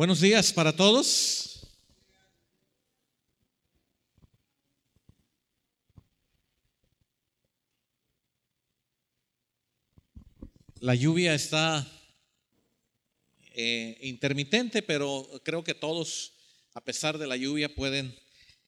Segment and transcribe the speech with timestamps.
[0.00, 1.60] Buenos días para todos.
[10.80, 11.86] La lluvia está
[13.52, 16.32] eh, intermitente, pero creo que todos,
[16.72, 18.18] a pesar de la lluvia, pueden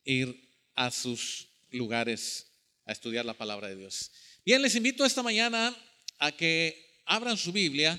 [0.05, 2.47] ir a sus lugares
[2.85, 4.13] a estudiar la palabra de Dios.
[4.45, 5.75] Bien, les invito esta mañana
[6.19, 7.99] a que abran su Biblia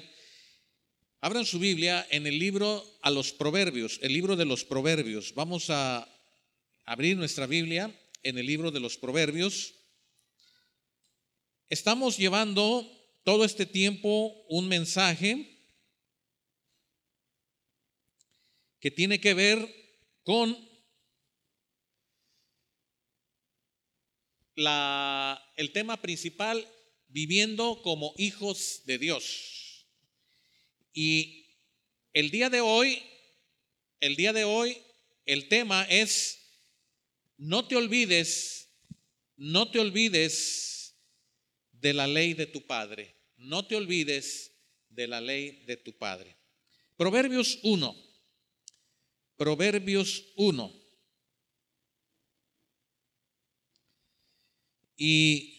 [1.23, 5.33] Abran su Biblia en el libro a los Proverbios, el libro de los Proverbios.
[5.33, 6.05] Vamos a
[6.83, 9.73] abrir nuestra Biblia en el libro de los Proverbios.
[11.69, 12.85] Estamos llevando
[13.23, 15.65] todo este tiempo un mensaje
[18.81, 19.65] que tiene que ver
[20.23, 20.57] con
[24.55, 26.67] la, el tema principal,
[27.07, 29.62] viviendo como hijos de Dios.
[30.93, 31.47] Y
[32.13, 33.01] el día de hoy,
[33.99, 34.77] el día de hoy,
[35.25, 36.39] el tema es,
[37.37, 38.69] no te olvides,
[39.35, 40.95] no te olvides
[41.71, 44.51] de la ley de tu Padre, no te olvides
[44.89, 46.37] de la ley de tu Padre.
[46.95, 47.95] Proverbios 1,
[49.35, 50.83] Proverbios 1.
[54.95, 55.52] Y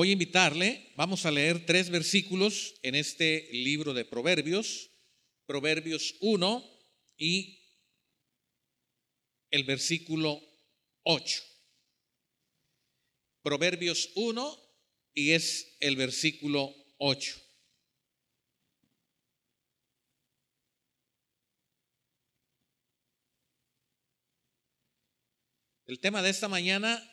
[0.00, 4.88] Voy a invitarle, vamos a leer tres versículos en este libro de Proverbios,
[5.44, 6.64] Proverbios 1
[7.18, 7.60] y
[9.50, 10.40] el versículo
[11.02, 11.42] 8.
[13.42, 14.58] Proverbios 1
[15.12, 17.38] y es el versículo 8.
[25.84, 27.06] El tema de esta mañana,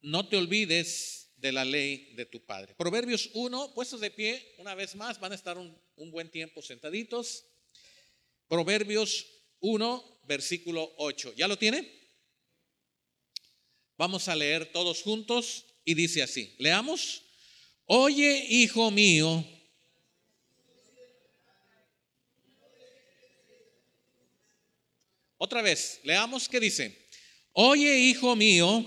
[0.00, 2.74] no te olvides de la ley de tu Padre.
[2.74, 5.78] Proverbios 1, puestos de pie, una vez más, van a estar un,
[6.10, 7.44] buen tiempo sentaditos.
[8.48, 9.26] Proverbios
[9.60, 11.34] 1, versículo 8.
[11.36, 11.88] ¿Ya lo tiene?
[13.96, 17.22] Vamos a leer todos juntos y dice así, leamos,
[17.84, 19.46] oye hijo mío,
[25.38, 27.06] otra vez, leamos qué dice,
[27.52, 28.84] oye hijo mío,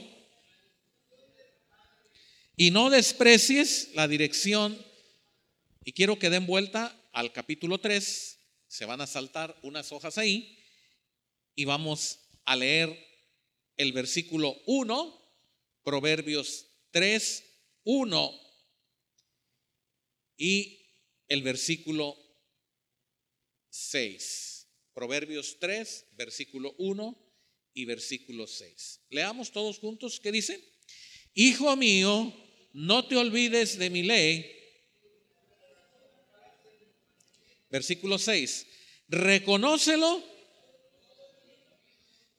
[2.60, 4.78] y no desprecies la dirección.
[5.86, 8.38] Y quiero que den vuelta al capítulo 3.
[8.68, 10.60] Se van a saltar unas hojas ahí.
[11.56, 12.94] Y vamos a leer
[13.78, 15.34] el versículo 1,
[15.86, 17.46] Proverbios 3,
[17.86, 18.42] 1.
[20.36, 20.86] Y
[21.30, 22.18] el versículo
[23.70, 24.68] 6.
[24.94, 27.18] Proverbios 3, versículo 1
[27.74, 29.06] y versículo 6.
[29.12, 30.20] Leamos todos juntos.
[30.20, 30.62] ¿Qué dice?
[31.34, 32.34] Hijo mío,
[32.74, 34.56] no te olvides de mi ley.
[37.70, 38.66] Versículo 6,
[39.10, 40.24] reconócelo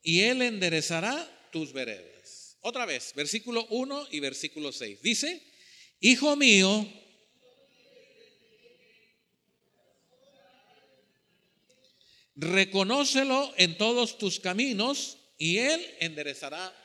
[0.03, 2.57] y él enderezará tus veredas.
[2.61, 5.01] Otra vez, versículo 1 y versículo 6.
[5.01, 5.41] Dice,
[5.99, 6.87] hijo mío,
[12.35, 16.75] reconócelo en todos tus caminos y él enderezará.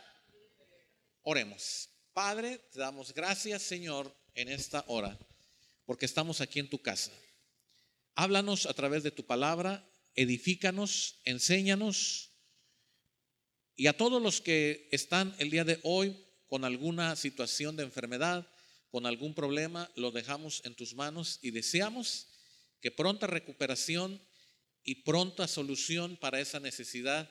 [1.22, 1.90] Oremos.
[2.16, 5.18] Padre, te damos gracias, Señor, en esta hora,
[5.84, 7.12] porque estamos aquí en tu casa.
[8.14, 12.30] Háblanos a través de tu palabra, edifícanos, enséñanos.
[13.74, 16.16] Y a todos los que están el día de hoy
[16.46, 18.50] con alguna situación de enfermedad,
[18.88, 22.28] con algún problema, lo dejamos en tus manos y deseamos
[22.80, 24.26] que pronta recuperación
[24.82, 27.30] y pronta solución para esa necesidad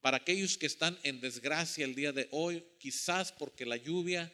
[0.00, 4.32] para aquellos que están en desgracia el día de hoy, quizás porque la lluvia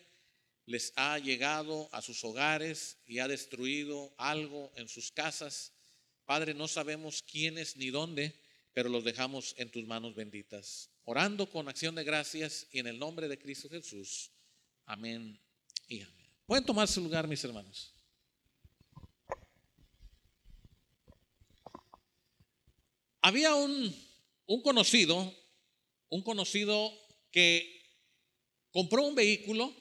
[0.66, 5.72] les ha llegado a sus hogares y ha destruido algo en sus casas.
[6.24, 8.34] Padre, no sabemos quiénes ni dónde,
[8.72, 10.90] pero los dejamos en tus manos benditas.
[11.04, 14.30] Orando con acción de gracias y en el nombre de Cristo Jesús.
[14.86, 15.38] Amén
[15.86, 16.30] y amén.
[16.46, 17.92] Pueden tomar su lugar, mis hermanos.
[23.20, 23.94] Había un,
[24.46, 25.34] un conocido
[26.08, 26.92] un conocido
[27.30, 27.82] que
[28.70, 29.74] compró un vehículo,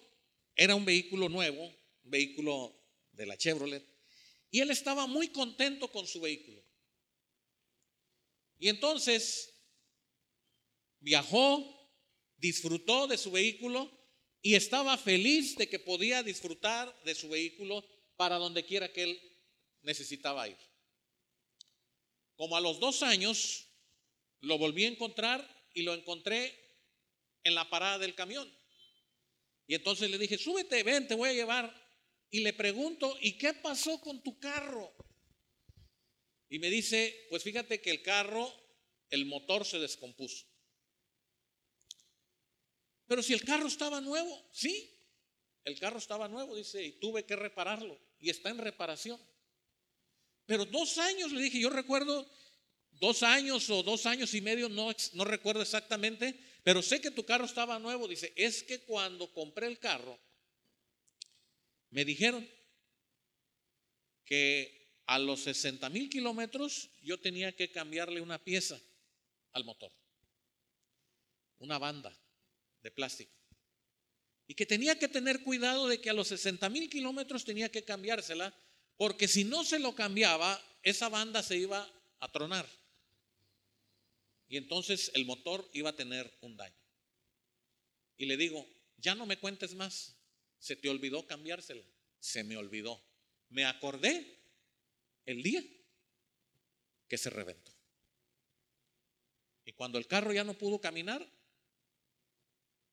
[0.56, 2.80] era un vehículo nuevo, un vehículo
[3.12, 3.84] de la Chevrolet,
[4.50, 6.64] y él estaba muy contento con su vehículo.
[8.60, 9.54] Y entonces
[11.00, 11.92] viajó,
[12.38, 13.92] disfrutó de su vehículo
[14.42, 17.84] y estaba feliz de que podía disfrutar de su vehículo
[18.16, 19.22] para donde quiera que él
[19.82, 20.58] necesitaba ir.
[22.36, 23.68] Como a los dos años,
[24.40, 26.58] lo volví a encontrar y lo encontré
[27.44, 28.52] en la parada del camión.
[29.68, 31.74] Y entonces le dije, súbete, ven, te voy a llevar.
[32.30, 34.94] Y le pregunto, ¿y qué pasó con tu carro?
[36.54, 38.48] y me dice, pues fíjate que el carro,
[39.10, 40.46] el motor se descompuso.
[43.08, 44.96] Pero si el carro estaba nuevo, sí,
[45.64, 49.20] el carro estaba nuevo, dice, y tuve que repararlo, y está en reparación.
[50.46, 52.30] Pero dos años, le dije, yo recuerdo
[53.00, 54.94] dos años o dos años y medio, no,
[55.24, 58.08] recuerdo exactamente, pero sé que tu carro estaba nuevo.
[58.08, 60.20] Dice, es que cuando compré el carro,
[61.90, 62.48] me dijeron
[64.26, 68.80] que a los 60 mil kilómetros yo tenía que cambiarle una pieza
[69.52, 69.92] al motor,
[71.60, 72.18] una banda
[72.82, 73.32] de plástico.
[74.48, 77.84] Y que tenía que tener cuidado de que a los 60 mil kilómetros tenía que
[77.84, 78.54] cambiársela,
[78.98, 81.90] porque si no se lo cambiaba, esa banda se iba
[82.20, 82.68] a tronar.
[84.54, 86.78] Y entonces el motor iba a tener un daño.
[88.18, 90.16] Y le digo, ya no me cuentes más.
[90.60, 91.84] Se te olvidó cambiársela.
[92.20, 93.04] Se me olvidó.
[93.50, 94.38] Me acordé
[95.26, 95.64] el día
[97.08, 97.72] que se reventó.
[99.66, 101.28] Y cuando el carro ya no pudo caminar,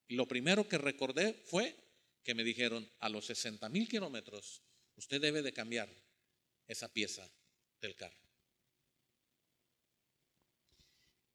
[0.08, 1.76] lo primero que recordé fue
[2.24, 4.62] que me dijeron, a los 60 mil kilómetros,
[4.96, 5.90] usted debe de cambiar
[6.66, 7.30] esa pieza
[7.82, 8.19] del carro.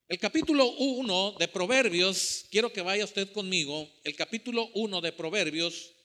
[0.07, 5.95] El capítulo 1 de Proverbios, quiero que vaya usted conmigo, el capítulo 1 de Proverbios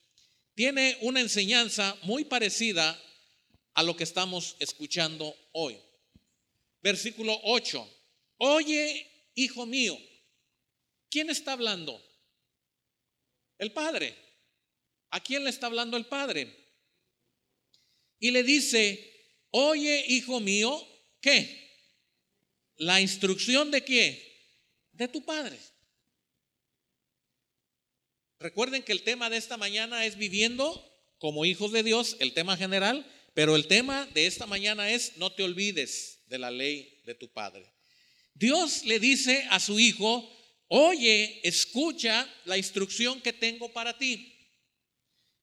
[0.54, 2.98] tiene una enseñanza muy parecida
[3.74, 5.78] a lo que estamos escuchando hoy.
[6.80, 7.86] Versículo 8.
[8.38, 9.98] Oye, hijo mío,
[11.10, 12.02] ¿quién está hablando?
[13.58, 14.16] El Padre.
[15.10, 16.56] ¿A quién le está hablando el Padre?
[18.18, 20.88] Y le dice, oye, hijo mío,
[21.20, 21.69] ¿qué?
[22.80, 24.56] La instrucción de qué?
[24.92, 25.58] De tu Padre.
[28.38, 30.82] Recuerden que el tema de esta mañana es viviendo
[31.18, 35.30] como hijos de Dios, el tema general, pero el tema de esta mañana es no
[35.30, 37.70] te olvides de la ley de tu Padre.
[38.32, 40.26] Dios le dice a su hijo,
[40.68, 44.34] oye, escucha la instrucción que tengo para ti.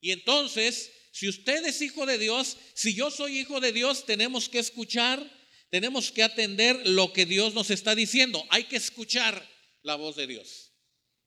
[0.01, 4.49] Y entonces, si usted es hijo de Dios, si yo soy hijo de Dios, tenemos
[4.49, 5.36] que escuchar
[5.69, 8.43] tenemos que atender lo que Dios nos está diciendo.
[8.49, 9.47] Hay que escuchar
[9.81, 10.73] la voz de Dios.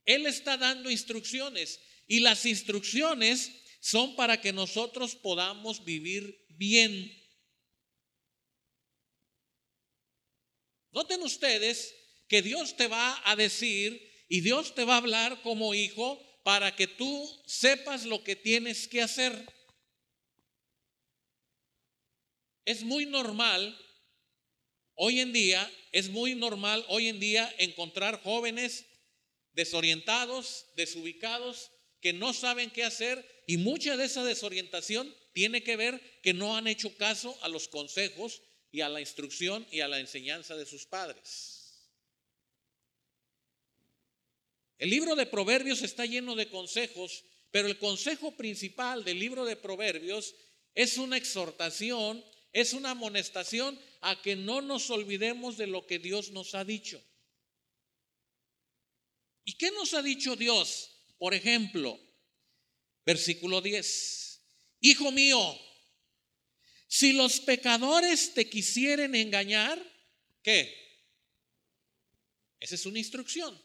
[0.04, 7.16] Él está dando instrucciones y las instrucciones son para que nosotros podamos vivir bien.
[10.92, 11.94] Noten ustedes
[12.28, 16.74] que Dios te va a decir y Dios te va a hablar como hijo para
[16.74, 19.46] que tú sepas lo que tienes que hacer.
[22.64, 23.78] Es muy normal
[25.02, 28.84] Hoy en día es muy normal, hoy en día, encontrar jóvenes
[29.54, 31.70] desorientados, desubicados,
[32.02, 36.54] que no saben qué hacer y mucha de esa desorientación tiene que ver que no
[36.54, 38.42] han hecho caso a los consejos
[38.72, 41.88] y a la instrucción y a la enseñanza de sus padres.
[44.76, 49.56] El libro de Proverbios está lleno de consejos, pero el consejo principal del libro de
[49.56, 50.34] Proverbios
[50.74, 56.30] es una exhortación es una amonestación a que no nos olvidemos de lo que Dios
[56.30, 57.02] nos ha dicho.
[59.44, 60.90] ¿Y qué nos ha dicho Dios?
[61.18, 61.98] Por ejemplo,
[63.04, 64.40] versículo 10.
[64.80, 65.58] Hijo mío,
[66.88, 69.80] si los pecadores te quisieren engañar,
[70.42, 70.74] ¿qué?
[72.58, 73.60] Esa es una instrucción.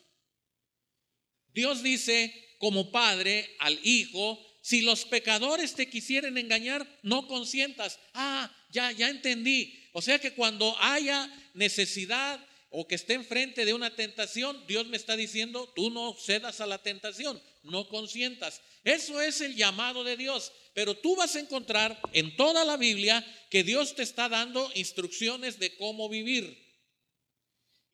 [1.53, 7.99] Dios dice como padre al hijo, si los pecadores te quisieren engañar, no consientas.
[8.15, 9.87] Ah, ya, ya entendí.
[9.93, 14.97] O sea que cuando haya necesidad o que esté enfrente de una tentación, Dios me
[14.97, 18.59] está diciendo, tú no cedas a la tentación, no consientas.
[18.83, 20.51] Eso es el llamado de Dios.
[20.73, 25.59] Pero tú vas a encontrar en toda la Biblia que Dios te está dando instrucciones
[25.59, 26.64] de cómo vivir.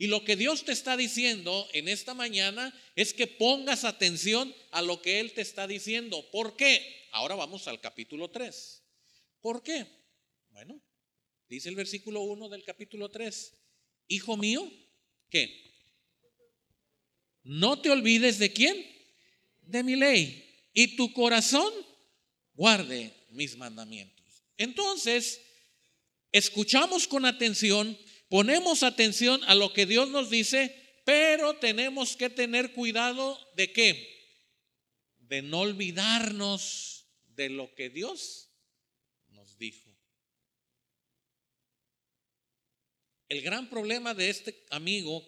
[0.01, 4.81] Y lo que Dios te está diciendo en esta mañana es que pongas atención a
[4.81, 6.27] lo que Él te está diciendo.
[6.31, 7.05] ¿Por qué?
[7.11, 8.81] Ahora vamos al capítulo 3.
[9.41, 9.85] ¿Por qué?
[10.49, 10.81] Bueno,
[11.47, 13.53] dice el versículo 1 del capítulo 3.
[14.07, 14.67] Hijo mío,
[15.29, 15.71] ¿qué?
[17.43, 18.83] No te olvides de quién?
[19.61, 20.65] De mi ley.
[20.73, 21.71] Y tu corazón
[22.55, 24.25] guarde mis mandamientos.
[24.57, 25.41] Entonces,
[26.31, 27.95] escuchamos con atención
[28.31, 30.73] ponemos atención a lo que Dios nos dice,
[31.03, 34.07] pero tenemos que tener cuidado de qué?
[35.19, 38.49] De no olvidarnos de lo que Dios
[39.27, 39.91] nos dijo.
[43.27, 45.27] El gran problema de este amigo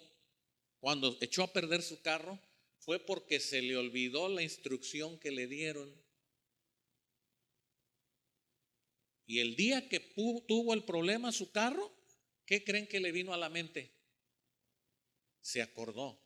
[0.80, 2.40] cuando echó a perder su carro
[2.78, 5.94] fue porque se le olvidó la instrucción que le dieron.
[9.26, 12.03] Y el día que tuvo el problema su carro,
[12.46, 13.92] ¿Qué creen que le vino a la mente?
[15.42, 16.20] Se acordó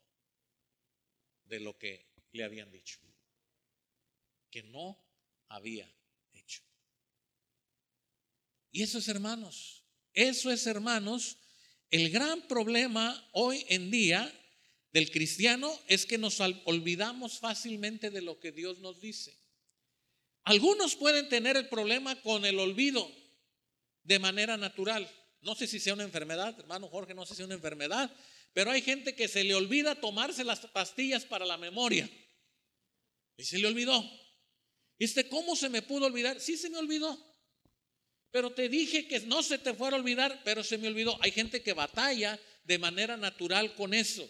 [1.45, 2.99] de lo que le habían dicho,
[4.49, 4.99] que no
[5.47, 5.91] había
[6.33, 6.61] hecho.
[8.71, 9.83] Y eso es, hermanos,
[10.13, 11.37] eso es, hermanos,
[11.89, 14.33] el gran problema hoy en día
[14.91, 19.37] del cristiano es que nos olvidamos fácilmente de lo que Dios nos dice.
[20.43, 23.09] Algunos pueden tener el problema con el olvido
[24.03, 25.09] de manera natural.
[25.47, 28.13] No sé si sea una enfermedad, hermano Jorge, no sé si es una enfermedad,
[28.51, 32.09] pero hay gente que se le olvida tomarse las pastillas para la memoria.
[33.37, 34.03] Y se le olvidó.
[34.97, 36.41] ¿Y este cómo se me pudo olvidar?
[36.41, 37.17] Sí se me olvidó.
[38.29, 41.17] Pero te dije que no se te fuera a olvidar, pero se me olvidó.
[41.21, 44.29] Hay gente que batalla de manera natural con eso.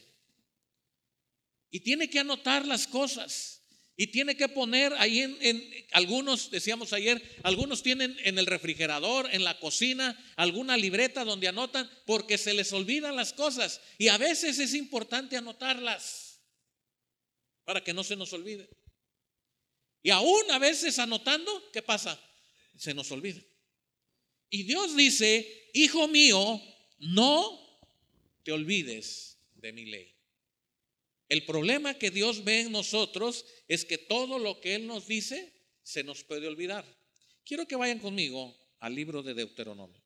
[1.71, 3.56] Y tiene que anotar las cosas.
[4.00, 9.44] Y tiene que poner ahí en, algunos, decíamos ayer, algunos tienen en el refrigerador, en
[9.44, 13.82] la cocina, alguna libreta donde anotan porque se les olvidan las cosas.
[13.98, 16.39] Y a veces es importante anotarlas
[17.66, 18.70] para que no se nos olvide.
[20.04, 22.22] Y aún a veces anotando, ¿qué pasa?
[22.77, 23.42] Se nos olvida.
[24.51, 26.62] Y Dios dice, hijo mío,
[27.00, 27.82] no
[28.44, 30.16] te olvides de mi ley.
[31.29, 35.53] El problema que Dios ve en nosotros es que todo lo que Él nos dice
[35.84, 36.86] se nos puede olvidar.
[37.43, 40.01] Quiero que vayan conmigo al libro de Deuteronomio.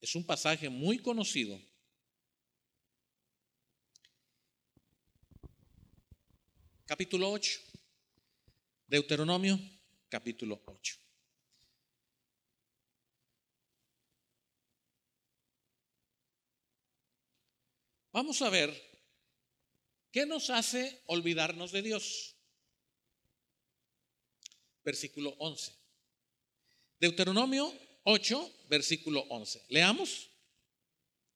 [0.00, 1.58] Es un pasaje muy conocido.
[6.84, 7.60] Capítulo 8.
[8.86, 9.58] Deuteronomio,
[10.10, 10.96] capítulo 8.
[18.12, 18.93] Vamos a ver
[20.14, 22.36] ¿Qué nos hace olvidarnos de Dios?
[24.84, 25.72] Versículo 11.
[27.00, 29.64] Deuteronomio 8, versículo 11.
[29.70, 30.28] Leamos.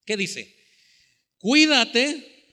[0.05, 0.57] ¿Qué dice?
[1.39, 2.45] Cuídate.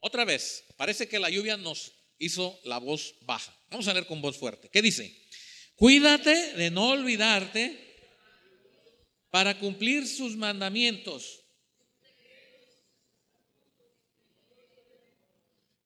[0.00, 3.58] Otra vez, parece que la lluvia nos hizo la voz baja.
[3.70, 4.68] Vamos a leer con voz fuerte.
[4.68, 5.26] ¿Qué dice?
[5.76, 7.96] Cuídate de no olvidarte
[9.30, 11.43] para cumplir sus mandamientos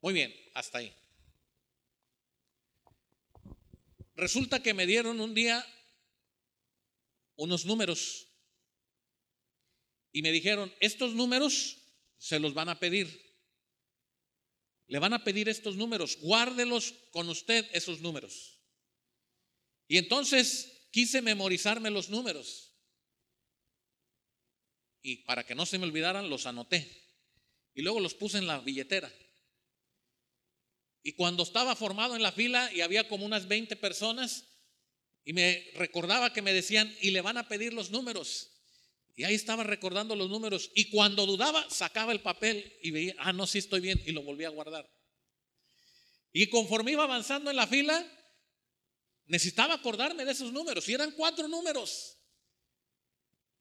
[0.09, 0.91] Muy bien, hasta ahí.
[4.17, 5.63] Resulta que me dieron un día
[7.37, 8.27] unos números
[10.11, 11.77] y me dijeron, estos números
[12.17, 13.37] se los van a pedir.
[14.87, 18.59] Le van a pedir estos números, guárdelos con usted esos números.
[19.89, 22.73] Y entonces quise memorizarme los números.
[25.03, 26.99] Y para que no se me olvidaran, los anoté.
[27.75, 29.13] Y luego los puse en la billetera.
[31.09, 34.45] Y cuando estaba formado en la fila y había como unas 20 personas,
[35.25, 38.51] y me recordaba que me decían, y le van a pedir los números.
[39.17, 40.71] Y ahí estaba recordando los números.
[40.75, 44.23] Y cuando dudaba, sacaba el papel y veía, ah, no, sí estoy bien, y lo
[44.23, 44.87] volví a guardar.
[46.31, 48.07] Y conforme iba avanzando en la fila,
[49.25, 50.87] necesitaba acordarme de esos números.
[50.91, 52.19] Y eran cuatro números.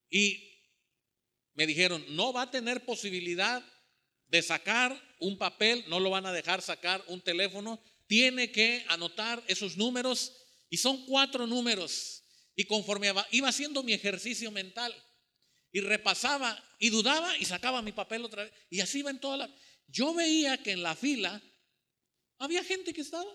[0.10, 0.54] Y
[1.54, 3.64] me dijeron, no va a tener posibilidad
[4.28, 9.44] de sacar un papel, no lo van a dejar sacar un teléfono, tiene que anotar
[9.48, 10.34] esos números
[10.70, 12.24] y son cuatro números.
[12.56, 14.94] Y conforme iba haciendo mi ejercicio mental
[15.72, 19.38] y repasaba y dudaba y sacaba mi papel otra vez y así iba en toda
[19.38, 19.56] la...
[19.88, 21.42] Yo veía que en la fila
[22.40, 23.32] había gente que estaba.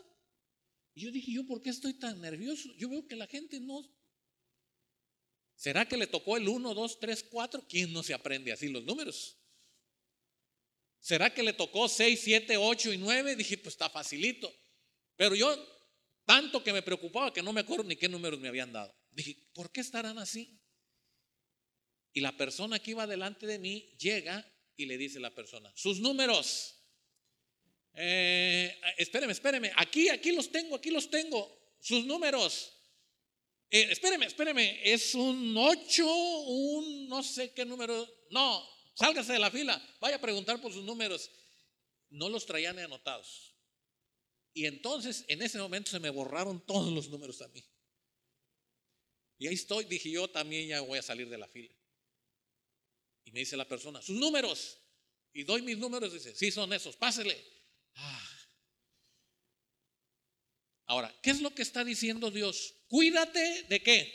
[0.94, 2.68] Y yo dije, ¿yo por qué estoy tan nervioso?
[2.76, 3.82] Yo veo que la gente no...
[5.54, 7.66] ¿Será que le tocó el 1, 2, 3, 4?
[7.68, 9.38] ¿Quién no se aprende así los números?
[11.02, 13.35] ¿Será que le tocó 6, 7, 8 y 9?
[13.35, 14.54] Dije, pues está facilito.
[15.16, 15.52] Pero yo,
[16.25, 18.97] tanto que me preocupaba que no me acuerdo ni qué números me habían dado.
[19.11, 20.61] Dije, ¿por qué estarán así?
[22.12, 25.73] Y la persona que iba delante de mí llega y le dice a la persona,
[25.75, 26.78] sus números.
[27.94, 31.75] Eh, espéreme, espéreme, aquí, aquí los tengo, aquí los tengo.
[31.80, 32.78] Sus números.
[33.68, 38.09] Eh, espéreme, espéreme, es un 8, un no sé qué número.
[38.30, 41.30] No, Sálgase de la fila, vaya a preguntar por sus números.
[42.11, 43.54] No los traían anotados.
[44.54, 47.64] Y entonces en ese momento se me borraron todos los números a mí.
[49.38, 51.75] Y ahí estoy, dije yo también ya voy a salir de la fila.
[53.25, 54.78] Y me dice la persona, sus números.
[55.32, 57.42] Y doy mis números, dice, sí, son esos, pásele.
[57.94, 58.28] Ah.
[60.87, 62.75] Ahora, ¿qué es lo que está diciendo Dios?
[62.88, 64.12] Cuídate de qué?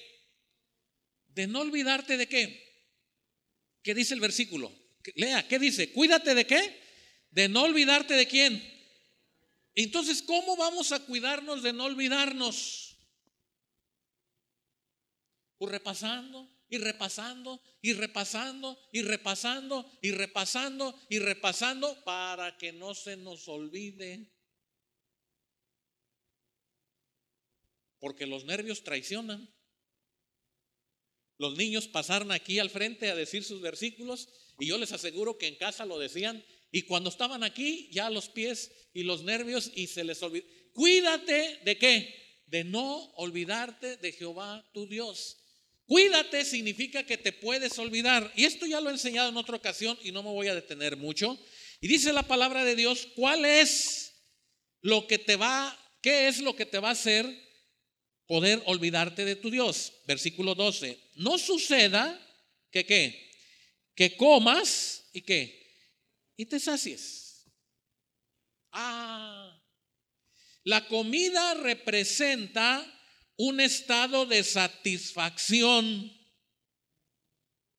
[1.30, 2.67] De no olvidarte de qué?
[3.82, 4.72] ¿Qué dice el versículo?
[5.16, 5.92] Lea, ¿qué dice?
[5.94, 6.82] Cuídate de qué?
[7.32, 8.62] De no olvidarte de quién.
[9.76, 12.98] Entonces, ¿cómo vamos a cuidarnos de no olvidarnos?
[15.58, 22.94] Pues repasando, y repasando y repasando y repasando y repasando y repasando para que no
[22.94, 24.34] se nos olvide.
[28.00, 29.50] Porque los nervios traicionan.
[31.38, 34.30] Los niños pasaron aquí al frente a decir sus versículos
[34.60, 38.30] y yo les aseguro que en casa lo decían y cuando estaban aquí ya los
[38.30, 40.46] pies y los nervios y se les olvidó.
[40.74, 42.42] Cuídate de qué?
[42.48, 45.38] De no olvidarte de Jehová tu Dios.
[45.86, 48.32] Cuídate significa que te puedes olvidar.
[48.36, 50.98] Y esto ya lo he enseñado en otra ocasión y no me voy a detener
[50.98, 51.40] mucho.
[51.80, 54.14] Y dice la palabra de Dios, ¿cuál es
[54.82, 57.47] lo que te va, qué es lo que te va a hacer
[58.28, 59.94] poder olvidarte de tu Dios?
[60.06, 60.98] Versículo 12.
[61.16, 62.20] No suceda
[62.72, 63.32] que qué?
[63.96, 65.58] Que comas y qué?
[66.36, 67.46] Y te sacies.
[68.72, 69.60] Ah.
[70.64, 72.86] La comida representa
[73.38, 76.12] un estado de satisfacción.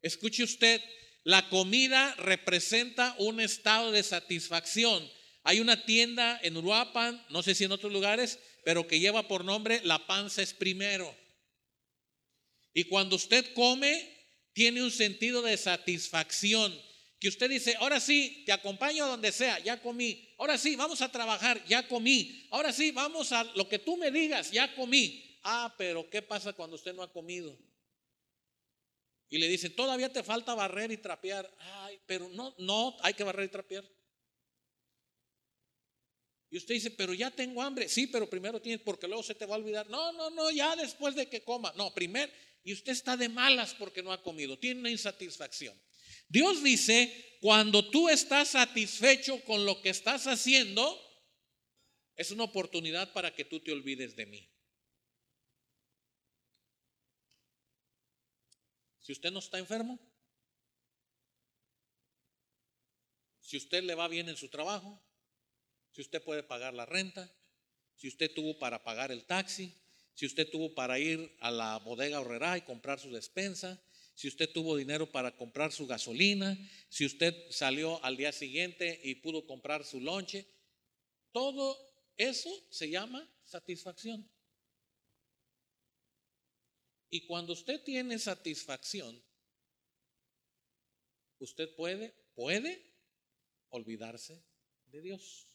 [0.00, 0.80] Escuche usted,
[1.24, 5.08] la comida representa un estado de satisfacción.
[5.42, 8.38] Hay una tienda en Uruapan, no sé si en otros lugares,
[8.68, 11.16] pero que lleva por nombre La panza es primero.
[12.74, 14.14] Y cuando usted come,
[14.52, 16.78] tiene un sentido de satisfacción.
[17.18, 20.34] Que usted dice, ahora sí, te acompaño a donde sea, ya comí.
[20.36, 22.46] Ahora sí, vamos a trabajar, ya comí.
[22.50, 25.38] Ahora sí, vamos a lo que tú me digas, ya comí.
[25.44, 27.58] Ah, pero ¿qué pasa cuando usted no ha comido?
[29.30, 31.50] Y le dicen, todavía te falta barrer y trapear.
[31.58, 33.97] Ay, pero no, no, hay que barrer y trapear.
[36.50, 37.88] Y usted dice, pero ya tengo hambre.
[37.88, 39.88] Sí, pero primero tienes, porque luego se te va a olvidar.
[39.90, 41.72] No, no, no, ya después de que coma.
[41.76, 42.32] No, primero.
[42.64, 44.58] Y usted está de malas porque no ha comido.
[44.58, 45.78] Tiene una insatisfacción.
[46.28, 50.98] Dios dice, cuando tú estás satisfecho con lo que estás haciendo,
[52.16, 54.50] es una oportunidad para que tú te olvides de mí.
[59.00, 59.98] Si usted no está enfermo,
[63.40, 65.02] si usted le va bien en su trabajo,
[65.92, 67.30] si usted puede pagar la renta,
[67.96, 69.72] si usted tuvo para pagar el taxi,
[70.14, 73.80] si usted tuvo para ir a la bodega horrera y comprar su despensa,
[74.14, 79.14] si usted tuvo dinero para comprar su gasolina, si usted salió al día siguiente y
[79.16, 80.44] pudo comprar su lonche,
[81.30, 81.78] todo
[82.16, 84.28] eso se llama satisfacción.
[87.10, 89.22] Y cuando usted tiene satisfacción,
[91.38, 92.82] usted puede, puede
[93.70, 94.42] olvidarse
[94.86, 95.47] de Dios.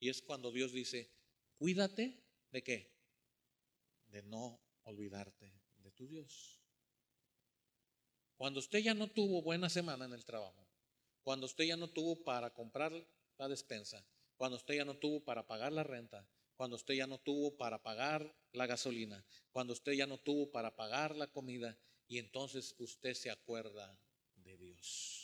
[0.00, 1.10] Y es cuando Dios dice,
[1.58, 2.18] cuídate
[2.50, 2.90] de qué?
[4.06, 6.58] De no olvidarte de tu Dios.
[8.36, 10.66] Cuando usted ya no tuvo buena semana en el trabajo,
[11.22, 12.92] cuando usted ya no tuvo para comprar
[13.36, 14.02] la despensa,
[14.36, 17.82] cuando usted ya no tuvo para pagar la renta, cuando usted ya no tuvo para
[17.82, 23.12] pagar la gasolina, cuando usted ya no tuvo para pagar la comida y entonces usted
[23.12, 23.98] se acuerda
[24.36, 25.19] de Dios.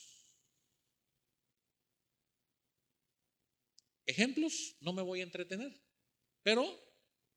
[4.07, 5.73] Ejemplos, no me voy a entretener,
[6.43, 6.65] pero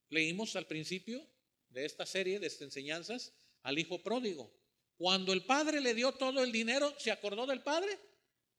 [0.10, 1.28] leímos al principio
[1.70, 4.54] de esta serie, de estas enseñanzas, al hijo pródigo.
[4.96, 7.98] Cuando el padre le dio todo el dinero, ¿se acordó del padre?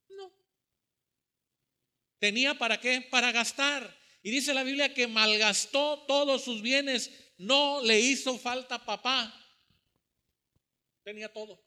[0.09, 0.33] No.
[2.19, 3.07] ¿Tenía para qué?
[3.11, 3.97] Para gastar.
[4.23, 9.35] Y dice la Biblia que malgastó todos sus bienes, no le hizo falta papá.
[11.03, 11.65] Tenía todo.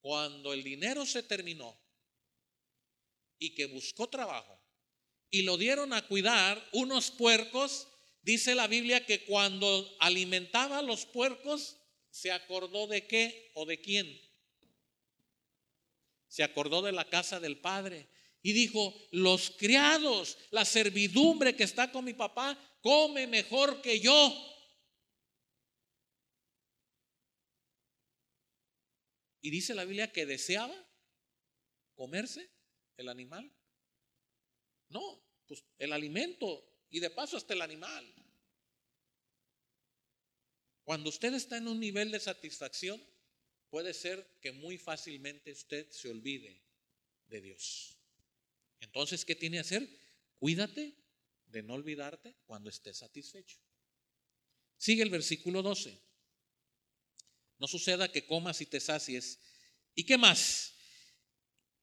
[0.00, 1.80] Cuando el dinero se terminó
[3.38, 4.57] y que buscó trabajo
[5.30, 7.88] y lo dieron a cuidar unos puercos,
[8.22, 11.76] dice la Biblia que cuando alimentaba a los puercos,
[12.10, 14.20] se acordó de qué o de quién.
[16.28, 18.08] Se acordó de la casa del padre
[18.42, 24.44] y dijo, los criados, la servidumbre que está con mi papá, come mejor que yo.
[29.40, 30.74] Y dice la Biblia que deseaba
[31.94, 32.50] comerse
[32.96, 33.50] el animal.
[34.88, 38.14] No, pues el alimento y de paso hasta el animal.
[40.84, 43.02] Cuando usted está en un nivel de satisfacción,
[43.68, 46.62] puede ser que muy fácilmente usted se olvide
[47.26, 47.98] de Dios.
[48.80, 49.88] Entonces, ¿qué tiene que hacer?
[50.38, 50.96] Cuídate
[51.46, 53.58] de no olvidarte cuando estés satisfecho.
[54.78, 56.00] Sigue el versículo 12.
[57.58, 59.40] No suceda que comas y te sacies.
[59.94, 60.74] ¿Y qué más?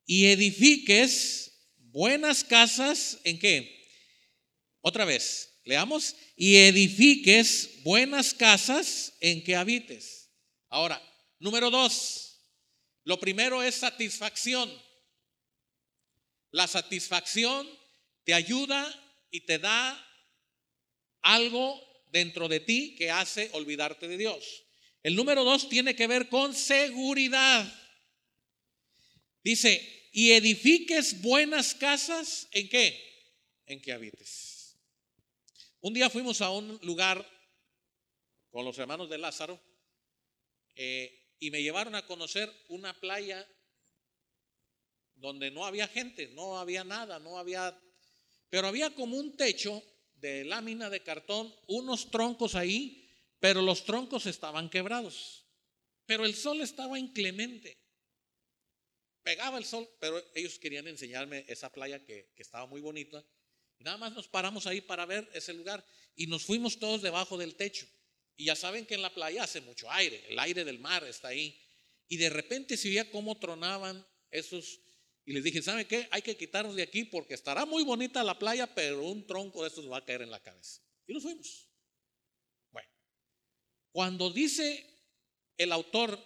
[0.06, 1.55] Y edifiques
[1.96, 3.88] buenas casas en qué?
[4.82, 6.14] Otra vez, leamos.
[6.36, 10.30] Y edifiques buenas casas en que habites.
[10.68, 11.02] Ahora,
[11.38, 12.38] número dos.
[13.04, 14.70] Lo primero es satisfacción.
[16.50, 17.66] La satisfacción
[18.24, 18.84] te ayuda
[19.30, 19.98] y te da
[21.22, 21.82] algo
[22.12, 24.64] dentro de ti que hace olvidarte de Dios.
[25.02, 27.66] El número dos tiene que ver con seguridad.
[29.46, 33.00] Dice, y edifiques buenas casas, ¿en qué?
[33.66, 34.76] En que habites.
[35.80, 37.24] Un día fuimos a un lugar
[38.50, 39.62] con los hermanos de Lázaro
[40.74, 43.46] eh, y me llevaron a conocer una playa
[45.14, 47.80] donde no había gente, no había nada, no había,
[48.50, 49.80] pero había como un techo
[50.16, 55.46] de lámina de cartón, unos troncos ahí, pero los troncos estaban quebrados.
[56.04, 57.85] Pero el sol estaba inclemente.
[59.26, 63.24] Pegaba el sol, pero ellos querían enseñarme esa playa que, estaba muy bonita.
[63.76, 65.84] Y nada más nos paramos ahí para ver ese lugar
[66.14, 67.88] y nos fuimos todos debajo del techo.
[68.36, 71.26] Y ya saben que en la playa hace mucho aire, el aire del mar está
[71.26, 71.60] ahí.
[72.06, 74.78] Y de repente se veía cómo tronaban esos
[75.24, 76.06] y les dije, ¿sabe qué?
[76.12, 79.68] Hay que quitarnos de aquí porque estará muy bonita la playa, pero un tronco de
[79.70, 80.80] estos va a caer en la cabeza.
[81.04, 81.66] Y nos fuimos.
[82.70, 82.88] Bueno,
[83.90, 84.86] cuando dice
[85.56, 86.16] el autor,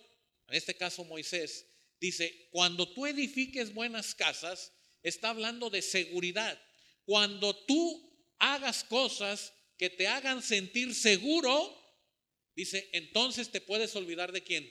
[0.49, 1.70] en este caso Moisés,
[2.01, 6.61] dice, cuando tú edifiques buenas casas, está hablando de seguridad.
[7.05, 11.77] Cuando tú hagas cosas que te hagan sentir seguro,
[12.55, 14.71] dice, entonces te puedes olvidar de quién?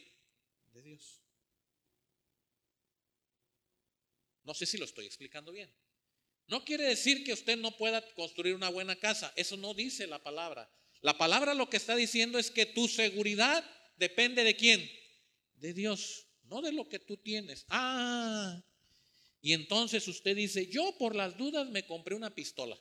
[0.73, 1.21] De Dios.
[4.43, 5.71] No sé si lo estoy explicando bien.
[6.47, 9.31] No quiere decir que usted no pueda construir una buena casa.
[9.35, 10.71] Eso no dice la palabra.
[11.01, 13.63] La palabra lo que está diciendo es que tu seguridad
[13.97, 14.91] depende de quién?
[15.55, 17.65] De Dios, no de lo que tú tienes.
[17.69, 18.61] Ah,
[19.41, 22.77] y entonces usted dice, yo por las dudas me compré una pistola.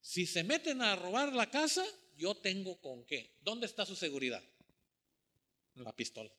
[0.00, 1.84] Si se meten a robar la casa,
[2.16, 3.36] yo tengo con qué.
[3.42, 4.42] ¿Dónde está su seguridad?
[5.74, 6.32] La pistola.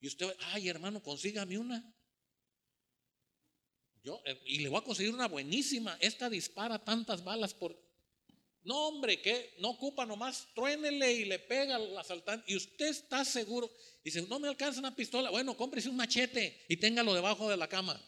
[0.00, 1.94] Y usted, ay hermano, consígame una.
[4.02, 5.96] Yo, eh, y le voy a conseguir una buenísima.
[6.00, 7.80] Esta dispara tantas balas por...
[8.64, 12.50] No, hombre, que no ocupa nomás, truénele y le pega al asaltante.
[12.52, 13.70] Y usted está seguro.
[14.04, 15.30] Dice, no me alcanza una pistola.
[15.30, 18.00] Bueno, cómprese un machete y téngalo debajo de la cama.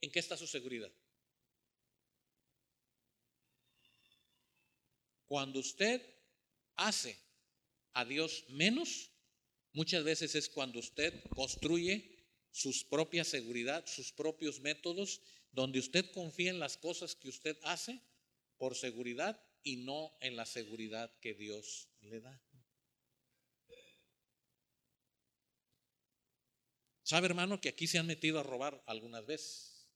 [0.00, 0.90] ¿En qué está su seguridad?
[5.26, 6.00] Cuando usted
[6.76, 7.18] hace
[7.92, 9.10] a Dios menos,
[9.72, 15.20] muchas veces es cuando usted construye sus propias seguridad, sus propios métodos,
[15.58, 18.00] donde usted confía en las cosas que usted hace
[18.58, 22.40] por seguridad y no en la seguridad que Dios le da.
[27.02, 29.88] ¿Sabe, hermano, que aquí se han metido a robar algunas veces?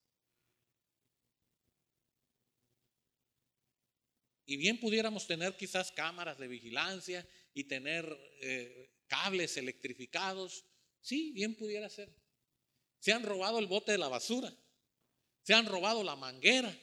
[4.46, 8.04] Y bien pudiéramos tener quizás cámaras de vigilancia y tener
[8.40, 10.64] eh, cables electrificados.
[11.00, 12.12] Sí, bien pudiera ser.
[12.98, 14.52] Se han robado el bote de la basura.
[15.42, 16.76] Se han robado la manguera.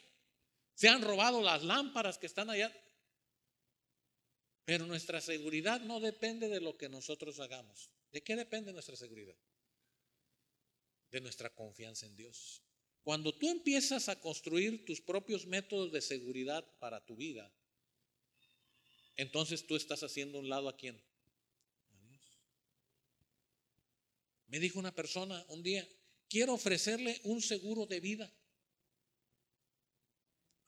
[0.73, 2.73] Se han robado las lámparas que están allá.
[4.65, 7.89] Pero nuestra seguridad no depende de lo que nosotros hagamos.
[8.11, 9.35] ¿De qué depende nuestra seguridad?
[11.09, 12.61] De nuestra confianza en Dios.
[13.03, 17.51] Cuando tú empiezas a construir tus propios métodos de seguridad para tu vida,
[19.15, 20.95] entonces tú estás haciendo un lado a quién?
[21.91, 22.21] A Dios.
[24.47, 25.87] Me dijo una persona un día,
[26.29, 28.31] quiero ofrecerle un seguro de vida.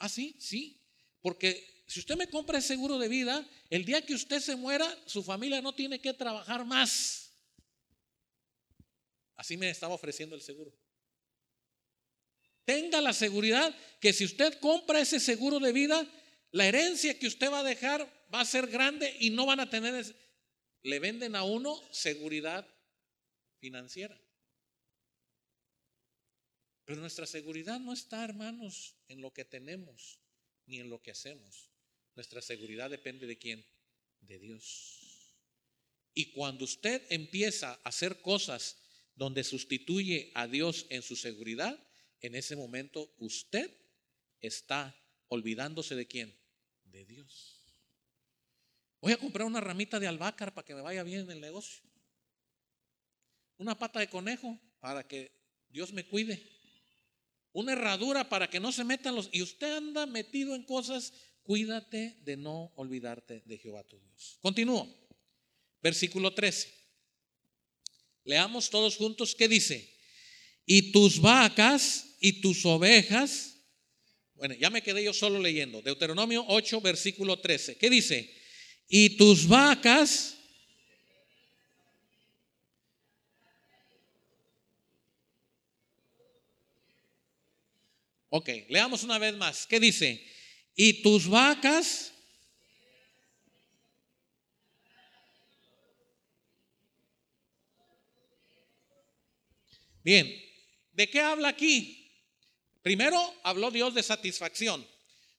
[0.01, 0.81] Ah, sí, sí.
[1.21, 4.87] Porque si usted me compra el seguro de vida, el día que usted se muera,
[5.05, 7.31] su familia no tiene que trabajar más.
[9.35, 10.73] Así me estaba ofreciendo el seguro.
[12.65, 16.03] Tenga la seguridad que si usted compra ese seguro de vida,
[16.49, 18.01] la herencia que usted va a dejar
[18.33, 20.15] va a ser grande y no van a tener,
[20.81, 22.67] le venden a uno seguridad
[23.59, 24.19] financiera.
[26.91, 30.19] Pero nuestra seguridad no está, hermanos, en lo que tenemos
[30.65, 31.69] ni en lo que hacemos.
[32.15, 33.65] Nuestra seguridad depende de quién?
[34.19, 35.34] De Dios.
[36.13, 38.75] Y cuando usted empieza a hacer cosas
[39.15, 41.82] donde sustituye a Dios en su seguridad,
[42.19, 43.73] en ese momento usted
[44.41, 44.93] está
[45.30, 46.38] olvidándose de quién?
[46.84, 47.56] De Dios.
[48.99, 51.86] Voy a comprar una ramita de albahaca para que me vaya bien en el negocio.
[53.56, 55.32] Una pata de conejo para que
[55.69, 56.60] Dios me cuide.
[57.53, 59.29] Una herradura para que no se metan los...
[59.31, 64.37] Y usted anda metido en cosas, cuídate de no olvidarte de Jehová tu Dios.
[64.41, 64.87] Continúo.
[65.81, 66.73] Versículo 13.
[68.23, 69.93] Leamos todos juntos qué dice.
[70.65, 73.57] Y tus vacas y tus ovejas.
[74.35, 75.81] Bueno, ya me quedé yo solo leyendo.
[75.81, 77.77] Deuteronomio 8, versículo 13.
[77.77, 78.41] ¿Qué dice?
[78.93, 80.37] y tus vacas
[88.33, 89.67] Ok, leamos una vez más.
[89.67, 90.25] ¿Qué dice?
[90.75, 92.13] y tus vacas.
[100.03, 100.33] Bien,
[100.93, 102.11] ¿de qué habla aquí?
[102.81, 104.87] Primero habló Dios de satisfacción.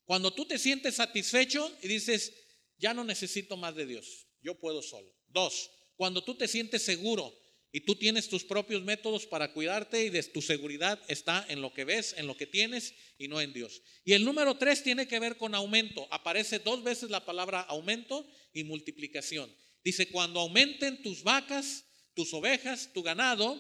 [0.05, 2.33] Cuando tú te sientes satisfecho y dices,
[2.79, 5.13] ya no necesito más de Dios, yo puedo solo.
[5.27, 7.37] Dos, cuando tú te sientes seguro
[7.73, 11.73] y tú tienes tus propios métodos para cuidarte y de tu seguridad está en lo
[11.73, 13.83] que ves, en lo que tienes y no en Dios.
[14.05, 16.07] Y el número tres tiene que ver con aumento.
[16.11, 19.51] Aparece dos veces la palabra aumento y multiplicación.
[19.83, 23.59] Dice, cuando aumenten tus vacas, tus ovejas, tu ganado,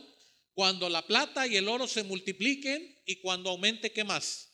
[0.53, 4.51] cuando la plata y el oro se multipliquen y cuando aumente, ¿qué más?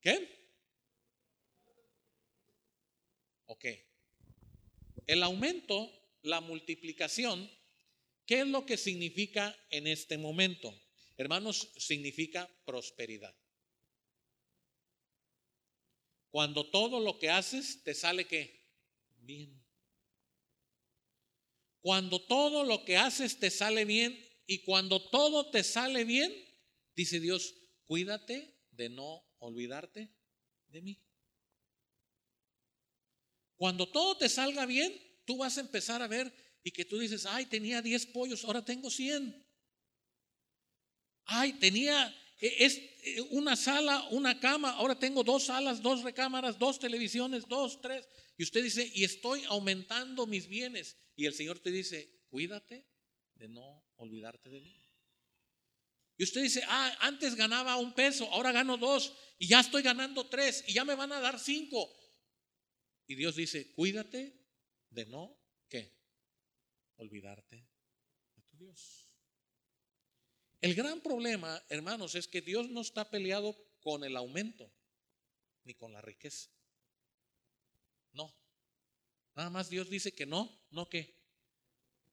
[0.00, 0.36] ¿Qué?
[3.46, 3.64] Ok.
[5.06, 5.90] El aumento,
[6.22, 7.50] la multiplicación,
[8.26, 10.74] ¿qué es lo que significa en este momento?
[11.16, 13.34] Hermanos, significa prosperidad.
[16.30, 18.26] Cuando todo lo que haces te sale
[19.22, 19.64] bien.
[21.80, 26.34] Cuando todo lo que haces te sale bien y cuando todo te sale bien,
[26.94, 30.12] dice Dios, cuídate de no olvidarte
[30.68, 31.05] de mí.
[33.56, 34.92] Cuando todo te salga bien,
[35.24, 38.64] tú vas a empezar a ver y que tú dices, ay, tenía 10 pollos, ahora
[38.64, 39.44] tengo 100.
[41.24, 46.78] Ay, tenía e, e, una sala, una cama, ahora tengo dos salas, dos recámaras, dos
[46.78, 48.06] televisiones, dos, tres.
[48.36, 50.96] Y usted dice, y estoy aumentando mis bienes.
[51.16, 52.86] Y el Señor te dice, cuídate
[53.34, 54.82] de no olvidarte de mí.
[56.18, 60.26] Y usted dice, ah, antes ganaba un peso, ahora gano dos, y ya estoy ganando
[60.26, 61.94] tres, y ya me van a dar cinco.
[63.06, 64.36] Y Dios dice, cuídate
[64.90, 65.38] de no,
[65.68, 65.92] ¿qué?
[66.96, 67.56] Olvidarte
[68.34, 69.06] de tu Dios.
[70.60, 74.72] El gran problema, hermanos, es que Dios no está peleado con el aumento
[75.64, 76.50] ni con la riqueza.
[78.12, 78.34] No.
[79.34, 81.14] Nada más Dios dice que no, no que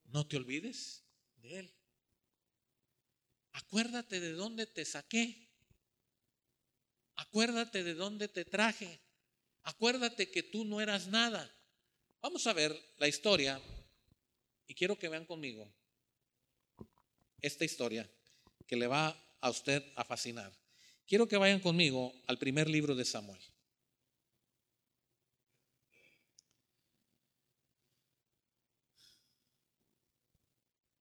[0.06, 1.04] no te olvides
[1.38, 1.74] de Él.
[3.54, 5.50] Acuérdate de dónde te saqué.
[7.16, 9.00] Acuérdate de dónde te traje.
[9.63, 11.49] Acuérdate que tú no eras nada.
[12.21, 13.62] Vamos a ver la historia
[14.67, 15.71] y quiero que vean conmigo
[17.41, 18.10] esta historia
[18.67, 19.10] que le va
[19.41, 20.52] a usted a fascinar.
[21.06, 23.41] Quiero que vayan conmigo al primer libro de Samuel.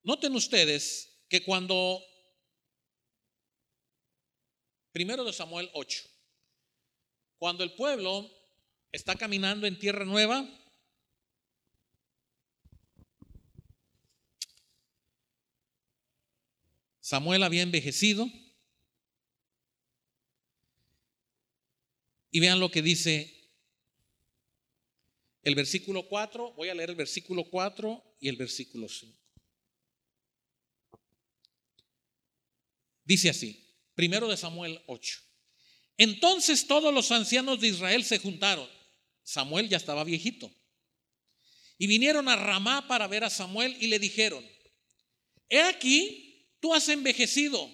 [0.02, 2.02] Noten ustedes que cuando,
[4.90, 6.02] primero de Samuel 8,
[7.38, 8.28] cuando el pueblo
[8.92, 10.46] está caminando en tierra nueva.
[17.00, 18.30] Samuel había envejecido.
[22.30, 23.50] Y vean lo que dice
[25.42, 26.52] el versículo 4.
[26.52, 29.18] Voy a leer el versículo 4 y el versículo 5.
[33.04, 35.20] Dice así, primero de Samuel 8.
[35.98, 38.81] Entonces todos los ancianos de Israel se juntaron
[39.22, 40.52] Samuel ya estaba viejito.
[41.78, 44.44] Y vinieron a Ramá para ver a Samuel y le dijeron,
[45.48, 47.68] he aquí, tú has envejecido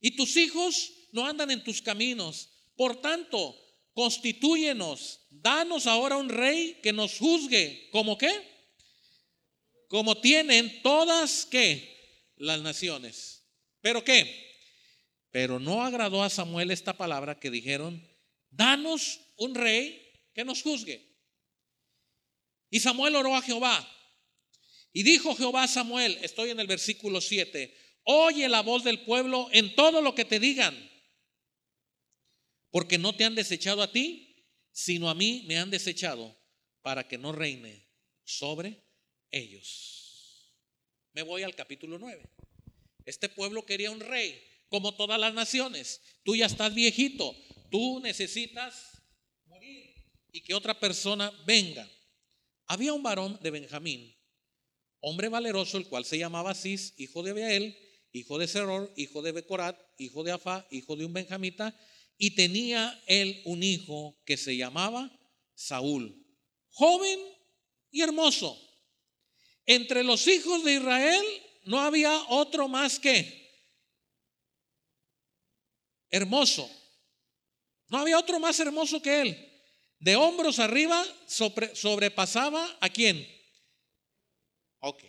[0.00, 2.50] y tus hijos no andan en tus caminos.
[2.76, 3.56] Por tanto,
[3.94, 7.88] constitúyenos, danos ahora un rey que nos juzgue.
[7.90, 8.30] ¿Como qué?
[9.88, 11.96] Como tienen todas que
[12.36, 13.44] las naciones.
[13.80, 14.44] ¿Pero qué?
[15.30, 18.06] Pero no agradó a Samuel esta palabra que dijeron,
[18.50, 20.05] danos un rey
[20.36, 21.02] que nos juzgue.
[22.70, 23.90] Y Samuel oró a Jehová.
[24.92, 29.48] Y dijo Jehová a Samuel, estoy en el versículo 7, oye la voz del pueblo
[29.52, 30.74] en todo lo que te digan,
[32.70, 36.38] porque no te han desechado a ti, sino a mí me han desechado
[36.82, 37.88] para que no reine
[38.24, 38.84] sobre
[39.30, 40.54] ellos.
[41.12, 42.22] Me voy al capítulo 9.
[43.06, 46.00] Este pueblo quería un rey, como todas las naciones.
[46.24, 47.34] Tú ya estás viejito,
[47.70, 48.95] tú necesitas
[50.36, 51.90] y que otra persona venga.
[52.66, 54.14] Había un varón de Benjamín,
[55.00, 57.78] hombre valeroso, el cual se llamaba Cis, hijo de Beel,
[58.12, 61.74] hijo de Seror, hijo de Becorat, hijo de Afá, hijo de un benjamita,
[62.18, 65.10] y tenía él un hijo que se llamaba
[65.54, 66.14] Saúl,
[66.68, 67.18] joven
[67.90, 68.60] y hermoso.
[69.64, 71.24] Entre los hijos de Israel
[71.64, 73.64] no había otro más que
[76.10, 76.70] hermoso.
[77.88, 79.55] No había otro más hermoso que él.
[79.98, 83.26] De hombros arriba sobrepasaba a quién?
[84.80, 85.04] Ok.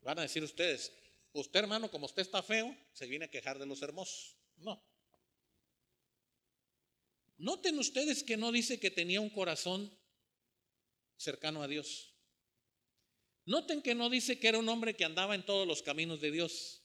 [0.00, 0.92] Van a decir ustedes,
[1.32, 4.36] usted hermano, como usted está feo, se viene a quejar de los hermosos.
[4.56, 4.82] No.
[7.36, 9.96] Noten ustedes que no dice que tenía un corazón
[11.16, 12.14] cercano a Dios.
[13.44, 16.30] Noten que no dice que era un hombre que andaba en todos los caminos de
[16.30, 16.79] Dios.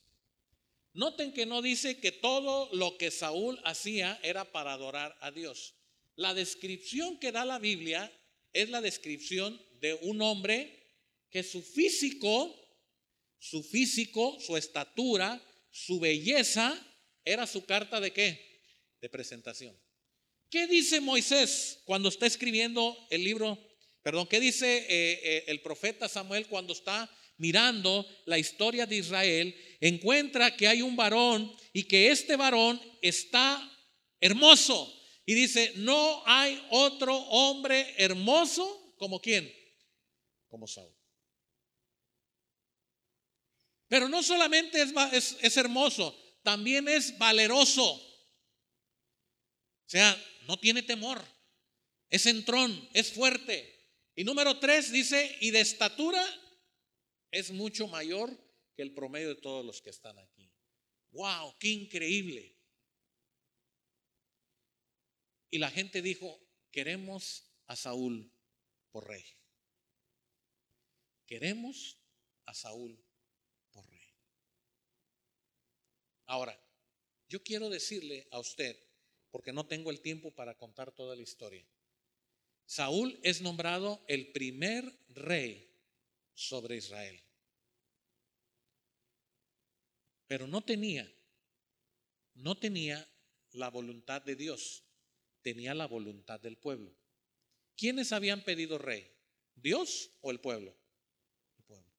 [0.95, 5.73] Noten que no dice que todo lo que Saúl hacía era para adorar a Dios.
[6.15, 8.09] La descripción que da la Biblia
[8.53, 10.85] es la descripción de un hombre
[11.29, 12.55] que su físico,
[13.39, 16.73] su físico, su estatura, su belleza,
[17.25, 18.61] era su carta de qué?
[19.01, 19.77] De presentación.
[20.49, 23.59] ¿Qué dice Moisés cuando está escribiendo el libro?
[24.01, 29.55] Perdón, ¿qué dice eh, eh, el profeta Samuel cuando está mirando la historia de Israel?
[29.79, 33.71] Encuentra que hay un varón y que este varón está
[34.19, 34.91] hermoso.
[35.25, 39.51] Y dice, no hay otro hombre hermoso como quién?
[40.47, 40.95] Como Saúl.
[43.87, 47.93] Pero no solamente es, es hermoso, también es valeroso.
[47.93, 50.15] O sea,
[50.47, 51.23] no tiene temor,
[52.09, 53.73] es entrón, es fuerte.
[54.15, 56.23] Y número tres dice, y de estatura
[57.31, 58.35] es mucho mayor
[58.75, 60.51] que el promedio de todos los que están aquí.
[61.11, 61.55] ¡Wow!
[61.59, 62.55] ¡Qué increíble!
[65.49, 68.31] Y la gente dijo, queremos a Saúl
[68.91, 69.23] por rey.
[71.25, 71.97] Queremos
[72.45, 73.01] a Saúl
[73.71, 74.13] por rey.
[76.25, 76.59] Ahora,
[77.27, 78.77] yo quiero decirle a usted
[79.31, 81.65] porque no tengo el tiempo para contar toda la historia.
[82.65, 85.74] Saúl es nombrado el primer rey
[86.35, 87.19] sobre Israel.
[90.27, 91.11] Pero no tenía,
[92.35, 93.07] no tenía
[93.51, 94.83] la voluntad de Dios,
[95.41, 96.95] tenía la voluntad del pueblo.
[97.75, 99.11] ¿Quiénes habían pedido rey?
[99.55, 100.75] ¿Dios o el pueblo?
[101.57, 101.91] El pueblo.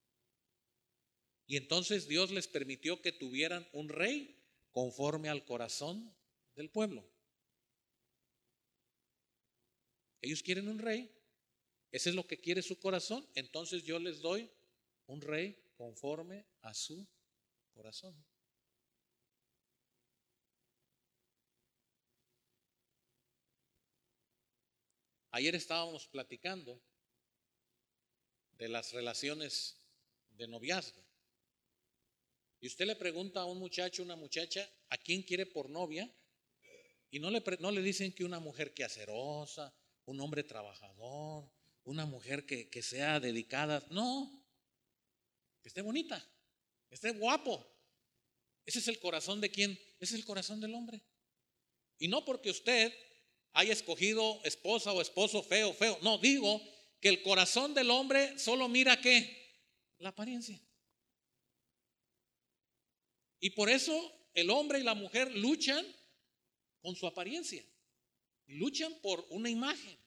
[1.47, 6.15] Y entonces Dios les permitió que tuvieran un rey conforme al corazón
[6.55, 7.09] del pueblo.
[10.21, 11.16] Ellos quieren un rey.
[11.97, 13.27] Ese es lo que quiere su corazón.
[13.35, 14.51] Entonces yo les doy
[15.07, 17.09] un rey conforme a su
[17.73, 18.15] corazón.
[25.31, 26.79] Ayer estábamos platicando
[28.59, 29.79] de las relaciones
[30.33, 31.03] de noviazgo.
[32.61, 36.15] Y usted le pregunta a un muchacho, una muchacha, ¿a quién quiere por novia?
[37.11, 41.56] Y no le, no le dicen que una mujer que acerosa, un hombre trabajador,
[41.87, 43.83] una mujer que, sea dedicada.
[43.91, 44.31] No,
[45.63, 46.23] que esté bonita,
[46.89, 47.67] que esté guapo.
[48.67, 49.73] Ese es el corazón de quién?
[49.99, 51.03] Ese es el corazón del hombre.
[51.99, 52.93] Y no porque usted
[53.53, 55.99] haya escogido esposa o esposo feo, feo.
[56.03, 56.61] No, digo
[57.01, 59.55] que el corazón del hombre solo mira qué?
[59.99, 60.61] La apariencia.
[63.41, 65.87] Y por eso el hombre y la mujer luchan
[66.83, 67.65] con su apariencia
[68.49, 69.99] luchan por una imagen.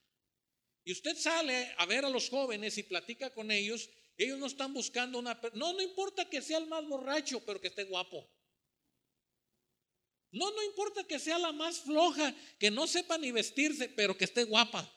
[0.89, 4.73] Y usted sale a ver a los jóvenes y platica con ellos, ellos no están
[4.73, 5.39] buscando una...
[5.53, 8.27] No, no importa que sea el más borracho, pero que esté guapo.
[10.31, 14.25] No, no importa que sea la más floja, que no sepa ni vestirse, pero que
[14.25, 14.91] esté guapa.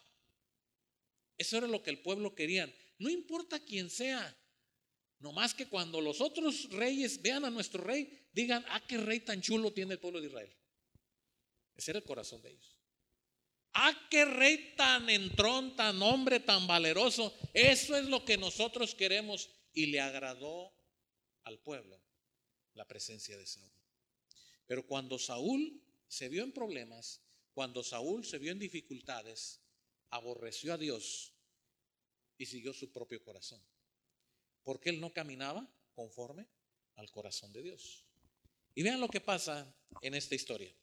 [1.36, 2.74] Eso era lo que el pueblo querían.
[2.96, 4.34] No importa quién sea.
[5.18, 9.20] No más que cuando los otros reyes vean a nuestro rey, digan, ah, qué rey
[9.20, 10.56] tan chulo tiene el pueblo de Israel.
[11.74, 12.71] Ese era el corazón de ellos.
[13.74, 17.34] Ah, qué rey tan entrón, tan hombre, tan valeroso.
[17.54, 19.50] Eso es lo que nosotros queremos.
[19.72, 20.74] Y le agradó
[21.44, 21.98] al pueblo
[22.74, 23.72] la presencia de Saúl.
[24.66, 27.22] Pero cuando Saúl se vio en problemas,
[27.54, 29.60] cuando Saúl se vio en dificultades,
[30.10, 31.34] aborreció a Dios
[32.36, 33.62] y siguió su propio corazón.
[34.62, 36.48] Porque él no caminaba conforme
[36.96, 38.06] al corazón de Dios.
[38.74, 40.74] Y vean lo que pasa en esta historia.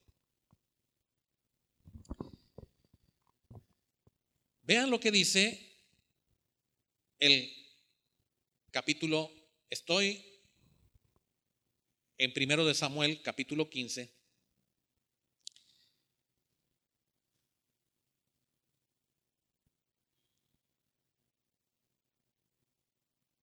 [4.70, 5.60] Vean lo que dice
[7.18, 7.52] el
[8.70, 9.32] capítulo,
[9.68, 10.24] estoy
[12.20, 14.14] en primero de Samuel, capítulo 15.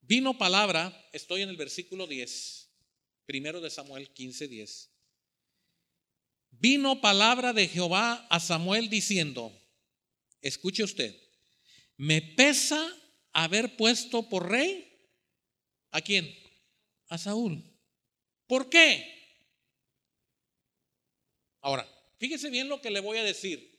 [0.03, 2.71] Vino palabra, estoy en el versículo 10,
[3.25, 4.91] primero de Samuel 15, 10.
[6.53, 9.53] Vino palabra de Jehová a Samuel diciendo,
[10.47, 11.15] Escuche usted,
[11.97, 12.81] me pesa
[13.33, 14.87] haber puesto por rey
[15.91, 16.33] a quién?
[17.09, 17.63] A Saúl.
[18.47, 19.13] ¿Por qué?
[21.61, 21.89] Ahora,
[22.19, 23.77] fíjese bien lo que le voy a decir.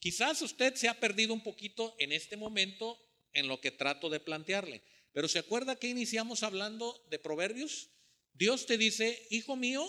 [0.00, 2.98] Quizás usted se ha perdido un poquito en este momento
[3.32, 7.90] en lo que trato de plantearle, Pero ¿se acuerda que iniciamos hablando de proverbios?
[8.34, 9.84] Dios te dice, hijo mío,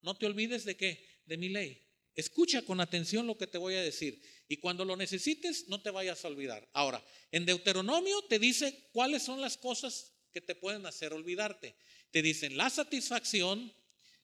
[0.00, 1.80] no te olvides de qué, de mi ley.
[2.14, 4.20] Escucha con atención lo que te voy a decir.
[4.48, 6.68] Y cuando lo necesites, no te vayas a olvidar.
[6.72, 11.74] Ahora, en Deuteronomio te dice cuáles son las cosas que te pueden hacer olvidarte.
[12.10, 13.72] Te dicen la satisfacción,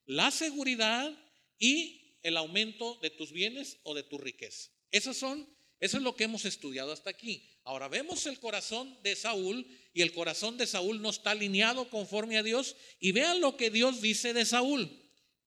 [0.05, 1.11] la seguridad
[1.59, 4.71] y el aumento de tus bienes o de tu riqueza.
[4.91, 5.49] Esas son,
[5.81, 7.49] eso es lo que hemos estudiado hasta aquí.
[7.65, 12.39] Ahora vemos el corazón de Saúl y el corazón de Saúl no está alineado conforme
[12.39, 12.77] a Dios.
[13.01, 14.91] Y vean lo que Dios dice de Saúl.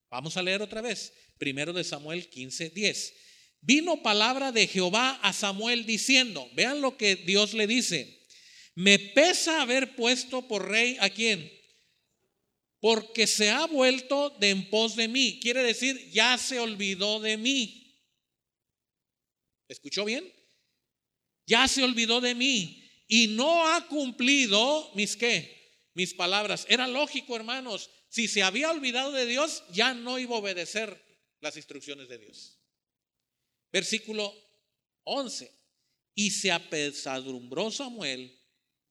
[0.09, 1.13] Vamos a leer otra vez.
[1.41, 3.13] Primero de Samuel 15, 10.
[3.61, 8.27] Vino palabra de Jehová a Samuel diciendo, vean lo que Dios le dice,
[8.75, 11.51] me pesa haber puesto por rey a quién,
[12.79, 15.39] porque se ha vuelto de en pos de mí.
[15.41, 18.05] Quiere decir, ya se olvidó de mí.
[19.67, 20.31] ¿Escuchó bien?
[21.47, 26.67] Ya se olvidó de mí y no ha cumplido mis qué, mis palabras.
[26.69, 27.89] Era lógico, hermanos.
[28.09, 31.09] Si se había olvidado de Dios, ya no iba a obedecer
[31.41, 32.57] las instrucciones de Dios.
[33.71, 34.33] Versículo
[35.03, 35.51] 11.
[36.15, 38.37] Y se apesadumbró Samuel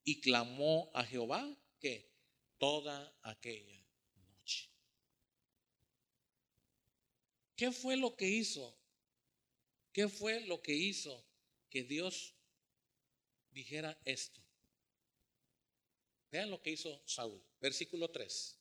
[0.05, 2.11] y clamó a Jehová que
[2.59, 3.81] toda aquella
[7.61, 8.75] ¿Qué fue lo que hizo?
[9.93, 11.23] ¿Qué fue lo que hizo
[11.69, 12.35] que Dios
[13.51, 14.41] dijera esto?
[16.33, 17.45] Vean lo que hizo Saúl.
[17.61, 18.57] Versículo 3.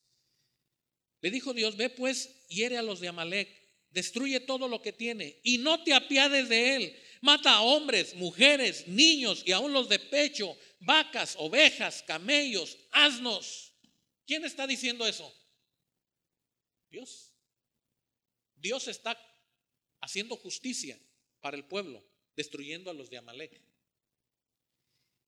[1.21, 3.47] Le dijo Dios, ve pues, hiere a los de Amalek,
[3.91, 6.99] destruye todo lo que tiene y no te apiades de él.
[7.21, 13.73] Mata a hombres, mujeres, niños y aún los de pecho, vacas, ovejas, camellos, asnos.
[14.25, 15.33] ¿Quién está diciendo eso?
[16.89, 17.33] Dios.
[18.55, 19.17] Dios está
[20.01, 20.99] haciendo justicia
[21.41, 22.03] para el pueblo,
[22.35, 23.61] destruyendo a los de Amalek.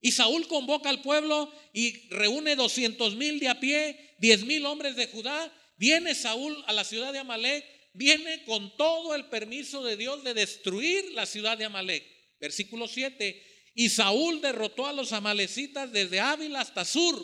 [0.01, 4.95] Y Saúl convoca al pueblo y reúne 200 mil de a pie, 10 mil hombres
[4.95, 5.53] de Judá.
[5.77, 10.33] Viene Saúl a la ciudad de Amalek, viene con todo el permiso de Dios de
[10.33, 12.03] destruir la ciudad de Amalek.
[12.39, 13.43] Versículo 7.
[13.75, 17.17] Y Saúl derrotó a los amalecitas desde Ávila hasta Sur,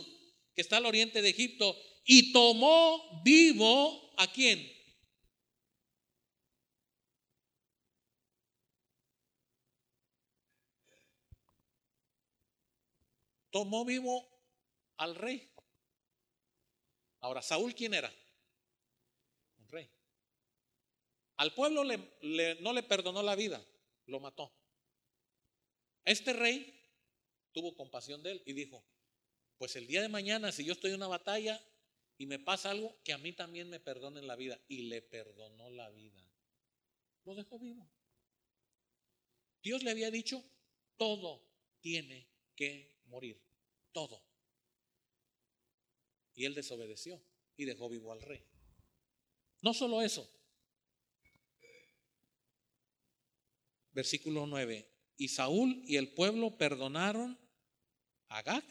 [0.55, 4.77] que está al oriente de Egipto, y tomó vivo a quién?
[13.57, 14.29] tomó vivo
[14.97, 15.51] al rey.
[17.21, 18.13] Ahora, Saúl, ¿quién era?
[19.57, 19.89] Un rey.
[21.37, 23.63] Al pueblo no le perdonó la vida,
[24.07, 24.51] lo mató.
[26.03, 26.73] Este rey
[27.51, 28.83] tuvo compasión de él y dijo,
[29.57, 31.61] pues el día de mañana, si yo estoy en una batalla
[32.17, 34.59] y me pasa algo, que a mí también me perdonen la vida.
[34.67, 36.23] Y le perdonó la vida.
[37.25, 37.87] Lo dejó vivo.
[39.61, 40.43] Dios le había dicho,
[40.95, 41.43] todo
[41.81, 43.41] tiene que morir
[43.91, 44.23] todo.
[46.35, 47.21] Y él desobedeció
[47.55, 48.43] y dejó vivo al rey.
[49.61, 50.29] No solo eso.
[53.97, 54.87] Versículo 9.
[55.17, 57.35] Y Saúl y el pueblo perdonaron
[58.27, 58.63] a Gag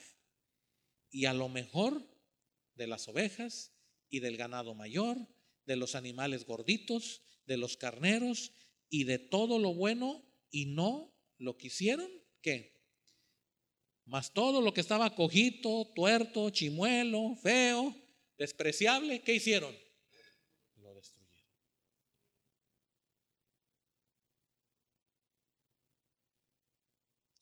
[1.11, 2.01] y a lo mejor
[2.77, 3.73] de las ovejas
[4.09, 5.19] y del ganado mayor,
[5.65, 8.53] de los animales gorditos, de los carneros
[8.89, 10.23] y de todo lo bueno
[10.53, 12.09] y no lo quisieron
[12.41, 12.77] que
[14.05, 17.93] mas todo lo que estaba cojito, tuerto, chimuelo, feo,
[18.39, 19.77] despreciable, ¿qué hicieron?
[20.77, 21.27] Lo destruyeron.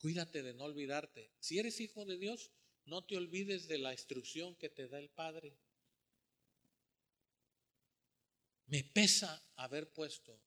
[0.05, 1.31] Cuídate de no olvidarte.
[1.39, 2.51] Si eres hijo de Dios,
[2.85, 5.57] no te olvides de la instrucción que te da el Padre.
[8.67, 10.39] Me pesa haber puesto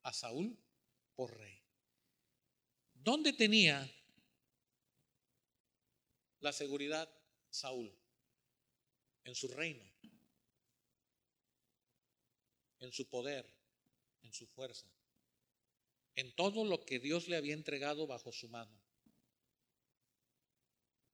[0.00, 0.58] a Saúl
[1.14, 1.62] por rey.
[2.94, 3.86] ¿Dónde tenía
[6.40, 7.14] la seguridad
[7.50, 7.94] Saúl?
[9.24, 9.84] En su reino,
[12.80, 13.46] en su poder,
[14.22, 14.88] en su fuerza,
[16.16, 18.80] en todo lo que Dios le había entregado bajo su mano.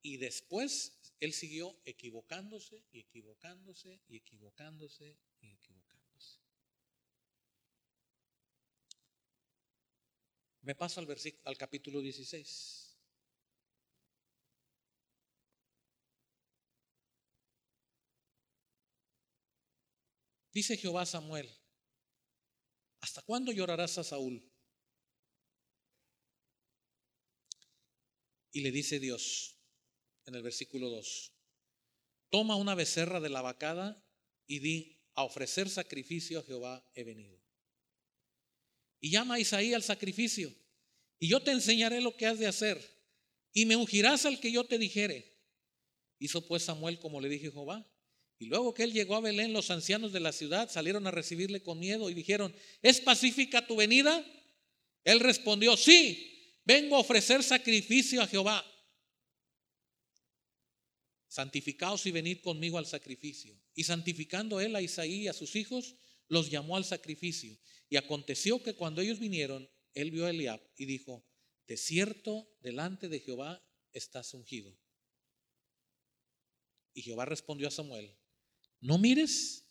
[0.02, 6.40] Y después él siguió equivocándose y equivocándose y equivocándose y equivocándose.
[10.62, 12.90] Me paso al versículo al capítulo 16.
[20.52, 21.48] Dice Jehová a Samuel,
[23.00, 24.49] ¿hasta cuándo llorarás a Saúl?
[28.52, 29.56] Y le dice Dios
[30.26, 31.32] en el versículo 2,
[32.30, 34.04] toma una becerra de la vacada
[34.46, 37.40] y di, a ofrecer sacrificio a Jehová he venido.
[39.00, 40.54] Y llama a Isaí al sacrificio,
[41.18, 42.80] y yo te enseñaré lo que has de hacer,
[43.52, 45.38] y me ungirás al que yo te dijere.
[46.18, 47.86] Hizo pues Samuel como le dije Jehová.
[48.38, 51.62] Y luego que él llegó a Belén, los ancianos de la ciudad salieron a recibirle
[51.62, 54.24] con miedo y dijeron, ¿es pacífica tu venida?
[55.04, 56.39] Él respondió, sí,
[56.70, 58.64] vengo a ofrecer sacrificio a Jehová.
[61.26, 63.60] Santificaos y venid conmigo al sacrificio.
[63.74, 65.96] Y santificando él a Isaí y a sus hijos,
[66.28, 67.58] los llamó al sacrificio.
[67.88, 71.26] Y aconteció que cuando ellos vinieron, él vio a Eliab y dijo,
[71.66, 73.60] de cierto, delante de Jehová
[73.92, 74.72] estás ungido.
[76.94, 78.16] Y Jehová respondió a Samuel,
[78.80, 79.64] no mires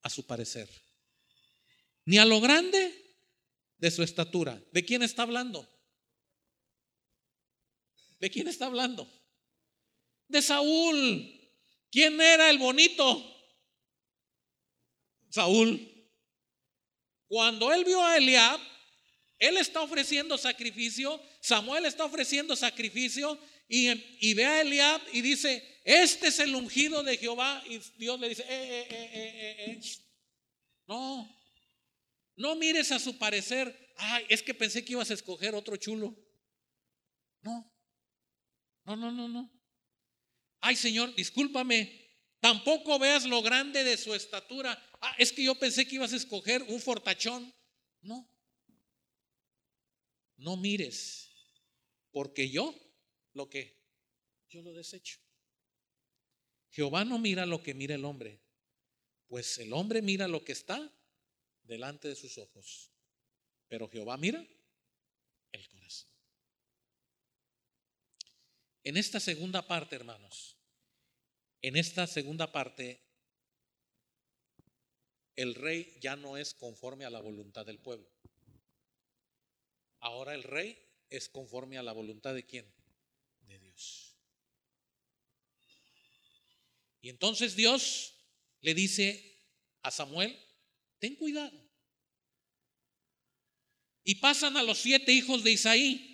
[0.00, 0.70] a su parecer,
[2.06, 2.94] ni a lo grande
[3.76, 4.62] de su estatura.
[4.72, 5.68] ¿De quién está hablando?
[8.22, 9.12] ¿De quién está hablando?
[10.28, 11.28] De Saúl.
[11.90, 13.04] ¿Quién era el bonito?
[15.28, 15.88] Saúl.
[17.26, 18.60] Cuando él vio a Eliab,
[19.40, 26.28] él está ofreciendo sacrificio, Samuel está ofreciendo sacrificio y, ve a Eliab y dice, este
[26.28, 27.60] es el ungido de Jehová.
[27.66, 29.80] Y Dios le dice, eh, eh, eh,
[30.86, 31.28] no,
[32.36, 36.16] no mires a su parecer, ay, es que pensé que ibas a escoger otro chulo.
[37.40, 37.71] No,
[38.84, 39.50] no, no, no, no.
[40.60, 42.08] Ay, Señor, discúlpame,
[42.40, 44.80] tampoco veas lo grande de su estatura.
[45.00, 47.52] Ah, es que yo pensé que ibas a escoger un fortachón.
[48.00, 48.28] No.
[50.36, 51.30] No mires,
[52.10, 52.74] porque yo
[53.32, 53.80] lo que
[54.48, 55.18] yo lo desecho.
[56.70, 58.40] Jehová no mira lo que mira el hombre,
[59.28, 60.92] pues el hombre mira lo que está
[61.62, 62.90] delante de sus ojos,
[63.68, 64.44] pero Jehová mira
[65.52, 66.11] el corazón.
[68.84, 70.56] En esta segunda parte, hermanos,
[71.60, 73.00] en esta segunda parte
[75.36, 78.10] el rey ya no es conforme a la voluntad del pueblo.
[80.00, 80.78] Ahora el rey
[81.08, 82.66] es conforme a la voluntad de quién?
[83.42, 84.16] De Dios.
[87.00, 88.14] Y entonces Dios
[88.60, 89.40] le dice
[89.82, 90.38] a Samuel,
[90.98, 91.58] ten cuidado.
[94.04, 96.11] Y pasan a los siete hijos de Isaí.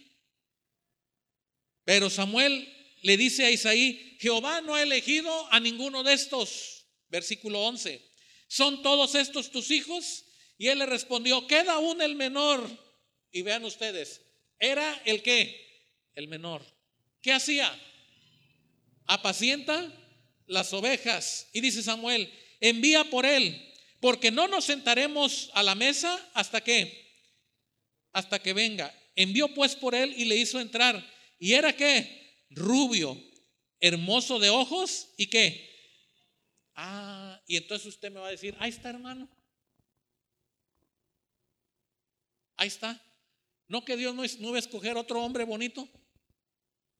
[1.89, 2.69] Pero Samuel
[3.01, 6.85] le dice a Isaí, Jehová no ha elegido a ninguno de estos.
[7.09, 8.07] Versículo 11.
[8.47, 10.27] ¿Son todos estos tus hijos?
[10.59, 12.69] Y él le respondió, queda aún el menor.
[13.33, 14.21] Y vean ustedes,
[14.59, 16.63] era el que, el menor.
[17.23, 17.75] ¿Qué hacía?
[19.07, 19.91] Apacienta
[20.47, 21.49] las ovejas.
[21.55, 22.31] Y dice Samuel,
[22.61, 23.67] envía por él,
[24.01, 27.17] porque no nos sentaremos a la mesa hasta que,
[28.13, 28.95] hasta que venga.
[29.17, 31.17] Envió pues por él y le hizo entrar.
[31.39, 33.17] Y era que, rubio,
[33.81, 35.69] hermoso de ojos y qué,
[36.81, 39.29] Ah, y entonces usted me va a decir, ahí está hermano.
[42.57, 43.03] Ahí está.
[43.67, 45.89] No que Dios no, no iba a escoger otro hombre bonito,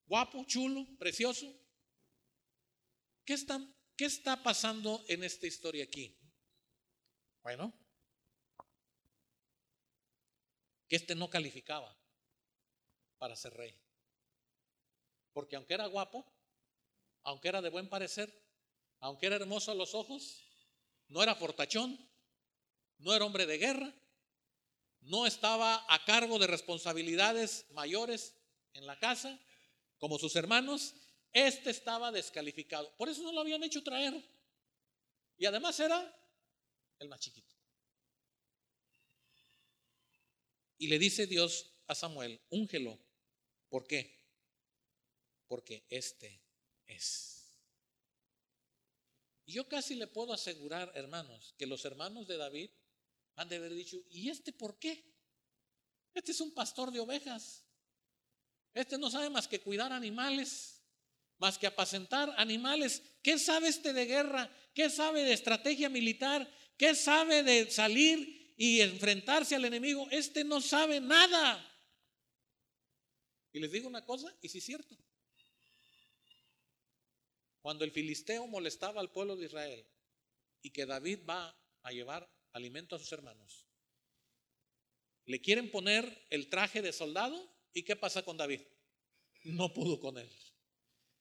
[0.07, 1.47] guapo, chulo, precioso.
[3.25, 3.61] ¿Qué está,
[3.97, 6.19] ¿Qué está pasando en esta historia aquí?
[7.45, 7.73] Bueno,
[10.89, 11.97] que este no calificaba
[13.19, 13.81] para ser rey.
[15.39, 16.27] Porque aunque era guapo,
[17.23, 18.29] aunque era de buen parecer,
[18.99, 20.43] aunque era hermoso a los ojos,
[21.07, 21.97] no era fortachón,
[22.99, 23.95] no era hombre de guerra,
[25.03, 28.35] no estaba a cargo de responsabilidades mayores
[28.73, 29.39] en la casa,
[29.99, 30.97] como sus hermanos,
[31.33, 32.93] este estaba descalificado.
[32.97, 34.21] Por eso no lo habían hecho traer.
[35.37, 36.21] Y además era
[36.99, 37.55] el más chiquito.
[40.79, 42.99] Y le dice Dios a Samuel, úngelo.
[43.69, 44.18] ¿Por qué?
[45.49, 46.41] Porque este
[46.87, 47.39] es.
[49.47, 52.71] Y yo casi le puedo asegurar, hermanos, que los hermanos de David
[53.37, 55.03] han de haber dicho, ¿y este por qué?
[56.13, 57.65] Este es un pastor de ovejas.
[58.75, 60.83] Este no sabe más que cuidar animales,
[61.39, 63.03] más que apacentar animales.
[63.23, 64.55] ¿Qué sabe este de guerra?
[64.75, 66.53] ¿Qué sabe de estrategia militar?
[66.77, 70.07] ¿Qué sabe de salir y enfrentarse al enemigo?
[70.11, 71.65] Este no sabe nada.
[73.53, 74.97] Y les digo una cosa, y si es cierto.
[77.61, 79.85] Cuando el filisteo molestaba al pueblo de Israel
[80.63, 83.67] y que David va a llevar alimento a sus hermanos,
[85.27, 88.61] le quieren poner el traje de soldado y ¿qué pasa con David?
[89.45, 90.31] No pudo con él.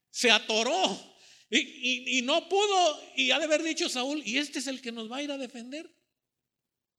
[0.10, 1.18] Se atoró
[1.50, 5.12] y, no pudo y ha de haber dicho Saúl, y este es el que nos
[5.12, 5.90] va a ir a defender.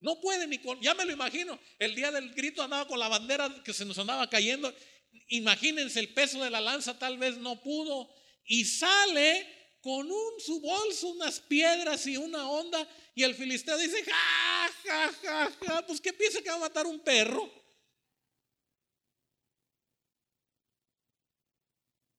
[0.01, 3.09] No puede ni con, ya me lo imagino, el día del grito andaba con la
[3.09, 4.73] bandera que se nos andaba cayendo.
[5.29, 8.15] Imagínense el peso de la lanza, tal vez no pudo
[8.49, 9.47] y sale
[9.81, 12.89] con un, su bolso, unas piedras y una onda.
[13.15, 16.87] Y el filisteo dice, ja, ja, ja, ja, pues ¿qué piensa que va a matar
[16.87, 17.53] un perro?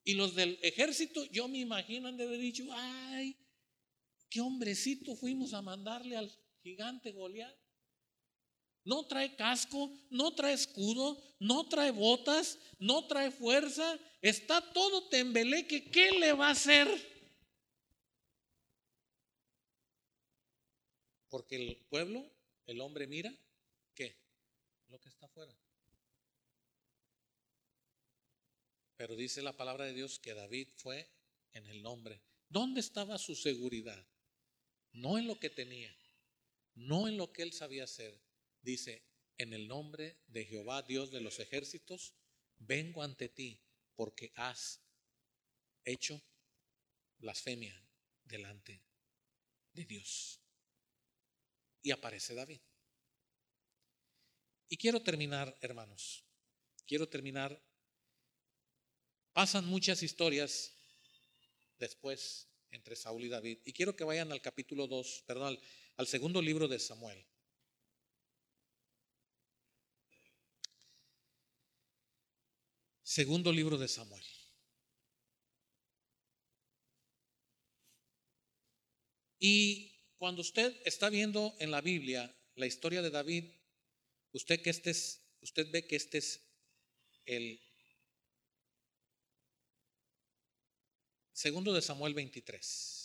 [0.04, 3.36] Y los del ejército, yo me imagino han de haber dicho, ay,
[4.30, 7.56] qué hombrecito fuimos a mandarle al gigante Goliat.
[8.86, 15.90] No trae casco, no trae escudo, no trae botas, no trae fuerza, está todo tembeleque.
[15.92, 16.88] ¿Qué le va a hacer?
[21.30, 22.26] Porque el pueblo,
[22.66, 23.34] el hombre mira,
[23.94, 24.16] ¿qué?
[24.88, 25.56] Lo que está afuera.
[28.98, 31.08] Pero dice la palabra de Dios que David fue
[31.54, 32.22] en el nombre.
[32.50, 34.06] ¿Dónde estaba su seguridad?
[34.92, 35.96] No en lo que tenía,
[36.74, 38.20] no en lo que él sabía hacer.
[38.62, 39.04] Dice,
[39.38, 42.14] en el nombre de Jehová, Dios de los ejércitos,
[42.58, 43.62] vengo ante ti
[44.00, 44.80] porque has
[45.84, 46.22] hecho
[47.18, 47.76] blasfemia
[48.24, 48.82] delante
[49.74, 50.40] de Dios.
[51.82, 52.62] Y aparece David.
[54.70, 56.24] Y quiero terminar, hermanos,
[56.86, 57.62] quiero terminar
[59.34, 60.74] Pasan muchas historias
[61.78, 63.60] después entre Saúl y David.
[63.64, 65.60] Y quiero que vayan al capítulo 2, perdón,
[65.98, 67.26] al, segundo libro de Samuel.
[73.10, 74.24] Segundo libro de Samuel.
[79.40, 83.46] Y cuando usted está viendo en la Biblia la historia de David,
[84.32, 86.40] usted que este es, usted ve que este es
[87.26, 87.60] el
[91.34, 92.99] Segundo de Samuel 23.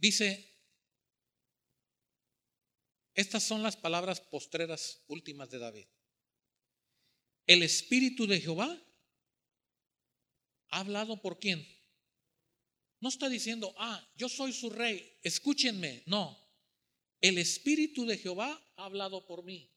[0.00, 0.50] Dice,
[3.14, 5.86] estas son las palabras postreras últimas de David.
[7.46, 8.82] El Espíritu de Jehová
[10.70, 11.66] ha hablado por quién?
[13.00, 16.02] No está diciendo, ah, yo soy su rey, escúchenme.
[16.06, 16.38] No,
[17.20, 19.70] el Espíritu de Jehová ha hablado por mí.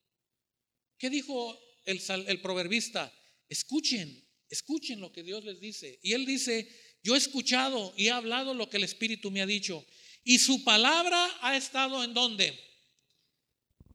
[0.98, 3.14] ¿Qué dijo el, el proverbista?
[3.50, 6.00] Escuchen, escuchen lo que Dios les dice.
[6.02, 6.70] Y él dice,
[7.04, 9.86] yo he escuchado y he hablado lo que el Espíritu me ha dicho.
[10.24, 12.58] Y su palabra ha estado en dónde?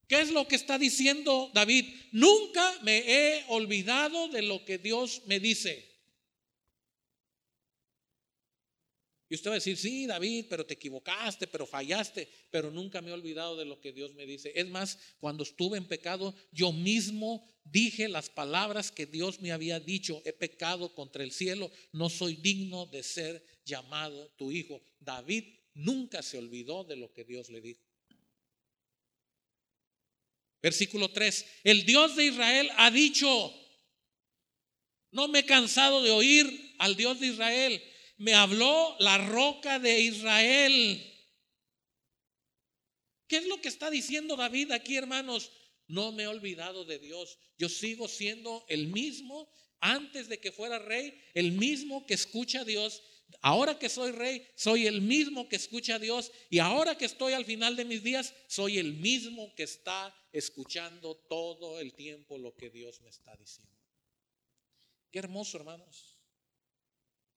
[0.06, 1.84] ¿Qué es lo que está diciendo David?
[2.12, 5.86] Nunca me he olvidado de lo que Dios me dice.
[9.30, 13.10] Y usted va a decir, sí, David, pero te equivocaste, pero fallaste, pero nunca me
[13.10, 14.52] he olvidado de lo que Dios me dice.
[14.54, 19.80] Es más, cuando estuve en pecado, yo mismo dije las palabras que Dios me había
[19.80, 24.80] dicho, he pecado contra el cielo, no soy digno de ser llamado tu hijo.
[24.98, 25.44] David
[25.78, 27.82] nunca se olvidó de lo que Dios le dijo.
[30.60, 33.54] Versículo 3, el Dios de Israel ha dicho,
[35.10, 37.82] no me he cansado de oír al Dios de Israel
[38.18, 41.02] me habló la roca de Israel.
[43.28, 45.52] ¿Qué es lo que está diciendo David aquí, hermanos?
[45.86, 47.38] No me he olvidado de Dios.
[47.56, 49.48] Yo sigo siendo el mismo
[49.80, 53.02] antes de que fuera rey, el mismo que escucha a Dios.
[53.40, 56.32] Ahora que soy rey, soy el mismo que escucha a Dios.
[56.50, 61.16] Y ahora que estoy al final de mis días, soy el mismo que está escuchando
[61.28, 63.72] todo el tiempo lo que Dios me está diciendo.
[65.10, 66.16] Qué hermoso, hermanos.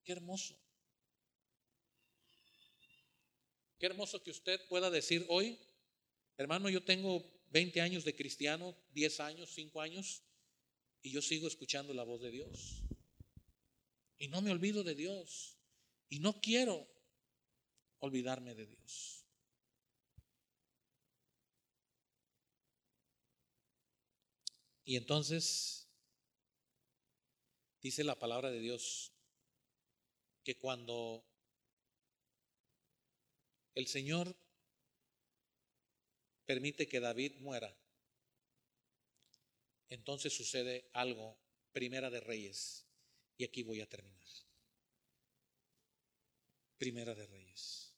[0.04, 0.58] Qué hermoso.
[3.78, 5.58] Qué hermoso que usted pueda decir hoy,
[6.38, 10.24] hermano, yo tengo 20 años de cristiano, 10 años, 5 años,
[11.02, 12.84] y yo sigo escuchando la voz de Dios.
[14.18, 15.58] Y no me olvido de Dios.
[16.12, 16.86] Y no quiero
[17.99, 19.26] olvidarme de Dios.
[24.84, 25.88] Y entonces
[27.82, 29.14] dice la palabra de Dios
[30.43, 31.24] que cuando
[33.74, 34.36] el Señor
[36.45, 37.74] permite que David muera.
[39.88, 41.38] Entonces sucede algo,
[41.72, 42.86] primera de reyes,
[43.38, 44.22] y aquí voy a terminar.
[46.82, 47.94] Primera de reyes.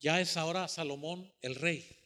[0.00, 1.98] Ya es ahora Salomón el rey.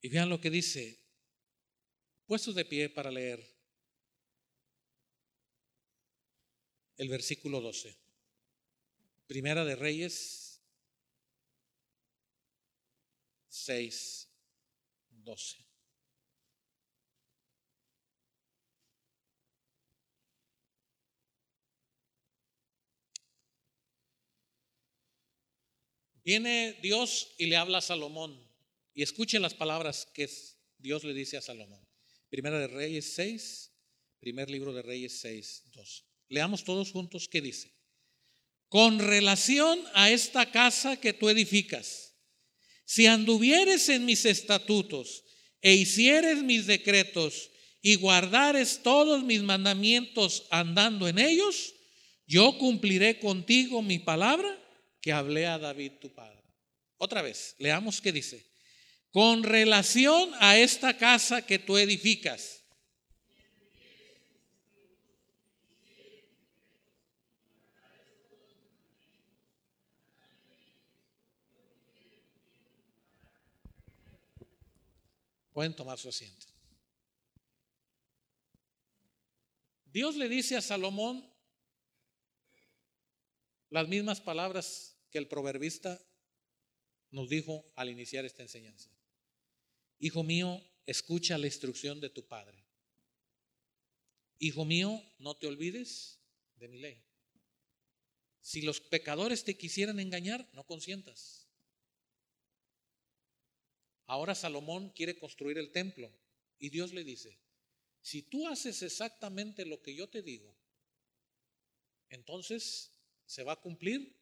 [0.00, 0.98] Y vean lo que dice,
[2.24, 3.46] puestos de pie para leer
[6.96, 8.09] el versículo 12.
[9.30, 10.60] Primera de Reyes
[13.48, 14.28] 6,
[15.08, 15.66] 12.
[26.24, 28.36] Viene Dios y le habla a Salomón.
[28.94, 30.28] Y escuchen las palabras que
[30.78, 31.86] Dios le dice a Salomón.
[32.30, 33.70] Primera de Reyes 6,
[34.18, 36.04] primer libro de Reyes 6, 2.
[36.30, 37.79] Leamos todos juntos qué dice.
[38.70, 42.14] Con relación a esta casa que tú edificas,
[42.84, 45.24] si anduvieres en mis estatutos
[45.60, 47.50] e hicieres mis decretos
[47.82, 51.74] y guardares todos mis mandamientos andando en ellos,
[52.26, 54.56] yo cumpliré contigo mi palabra
[55.00, 56.40] que hablé a David tu padre.
[56.96, 58.52] Otra vez, leamos qué dice.
[59.10, 62.59] Con relación a esta casa que tú edificas.
[75.60, 76.46] Pueden tomar su asiento.
[79.84, 81.30] Dios le dice a Salomón
[83.68, 86.02] las mismas palabras que el proverbista
[87.10, 88.88] nos dijo al iniciar esta enseñanza.
[89.98, 92.64] Hijo mío, escucha la instrucción de tu padre.
[94.38, 96.22] Hijo mío, no te olvides
[96.56, 97.04] de mi ley.
[98.40, 101.39] Si los pecadores te quisieran engañar, no consientas.
[104.10, 106.12] Ahora Salomón quiere construir el templo
[106.58, 107.38] y Dios le dice,
[108.00, 110.52] si tú haces exactamente lo que yo te digo,
[112.08, 112.90] entonces
[113.24, 114.20] se va a cumplir,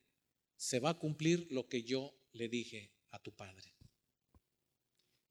[0.56, 3.74] se va a cumplir lo que yo le dije a tu padre.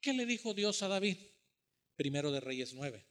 [0.02, 1.18] ¿Qué le dijo Dios a David?
[1.96, 3.06] Primero de Reyes 9.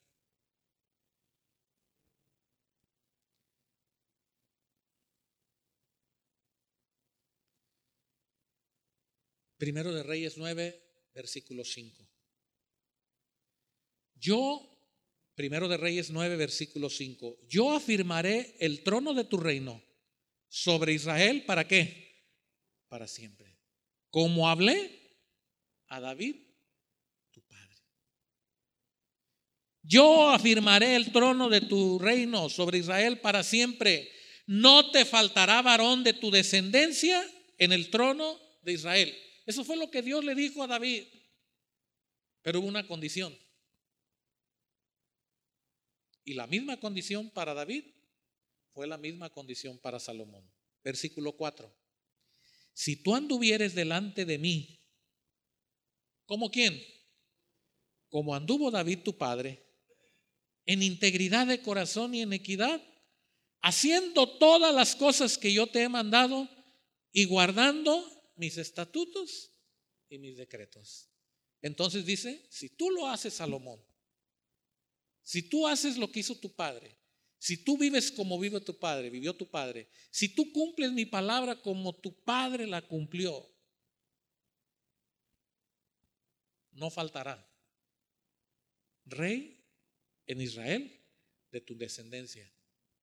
[9.59, 10.86] Primero de Reyes 9,
[11.17, 12.07] versículo 5.
[14.17, 14.79] Yo,
[15.35, 19.83] primero de Reyes 9, versículo 5, yo afirmaré el trono de tu reino
[20.49, 22.29] sobre Israel, ¿para qué?
[22.89, 23.59] Para siempre.
[24.11, 25.17] Como hablé
[25.89, 26.37] a David,
[27.31, 27.77] tu padre.
[29.83, 34.13] Yo afirmaré el trono de tu reino sobre Israel para siempre.
[34.47, 37.25] No te faltará varón de tu descendencia
[37.57, 39.17] en el trono de Israel.
[39.47, 41.05] Eso fue lo que Dios le dijo a David.
[42.43, 43.37] Pero hubo una condición.
[46.25, 47.85] Y la misma condición para David
[48.73, 50.45] fue la misma condición para Salomón.
[50.83, 51.73] Versículo 4.
[52.75, 54.81] Si tú anduvieres delante de mí,
[56.27, 56.83] ¿como quién?
[58.09, 59.65] Como anduvo David tu padre,
[60.67, 62.83] en integridad de corazón y en equidad,
[63.63, 66.49] haciendo todas las cosas que yo te he mandado
[67.13, 69.53] y guardando mis estatutos
[70.09, 71.11] y mis decretos.
[71.63, 73.85] Entonces dice, si tú lo haces, Salomón,
[75.23, 76.97] si tú haces lo que hizo tu padre,
[77.39, 81.61] si tú vives como vive tu padre, vivió tu padre, si tú cumples mi palabra
[81.61, 83.53] como tu padre la cumplió,
[86.73, 87.51] no faltará
[89.07, 89.65] rey
[90.27, 91.05] en Israel
[91.51, 92.53] de tu descendencia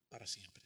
[0.10, 0.64] para siempre.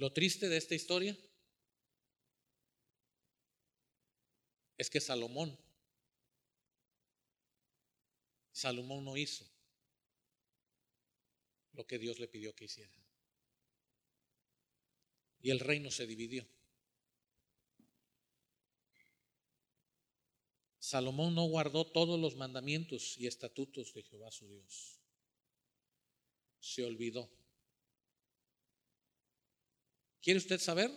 [0.00, 1.14] Lo triste de esta historia
[4.78, 5.58] es que Salomón
[8.50, 9.44] Salomón no hizo
[11.74, 12.90] lo que Dios le pidió que hiciera.
[15.42, 16.48] Y el reino se dividió.
[20.78, 24.98] Salomón no guardó todos los mandamientos y estatutos de Jehová su Dios.
[26.58, 27.39] Se olvidó.
[30.20, 30.90] ¿Quiere usted saber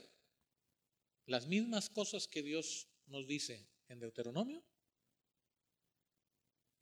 [1.26, 4.64] las mismas cosas que Dios nos dice en Deuteronomio?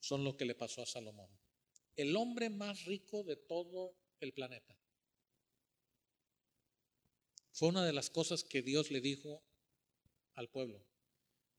[0.01, 1.29] son lo que le pasó a Salomón.
[1.95, 4.77] El hombre más rico de todo el planeta.
[7.51, 9.43] Fue una de las cosas que Dios le dijo
[10.33, 10.83] al pueblo.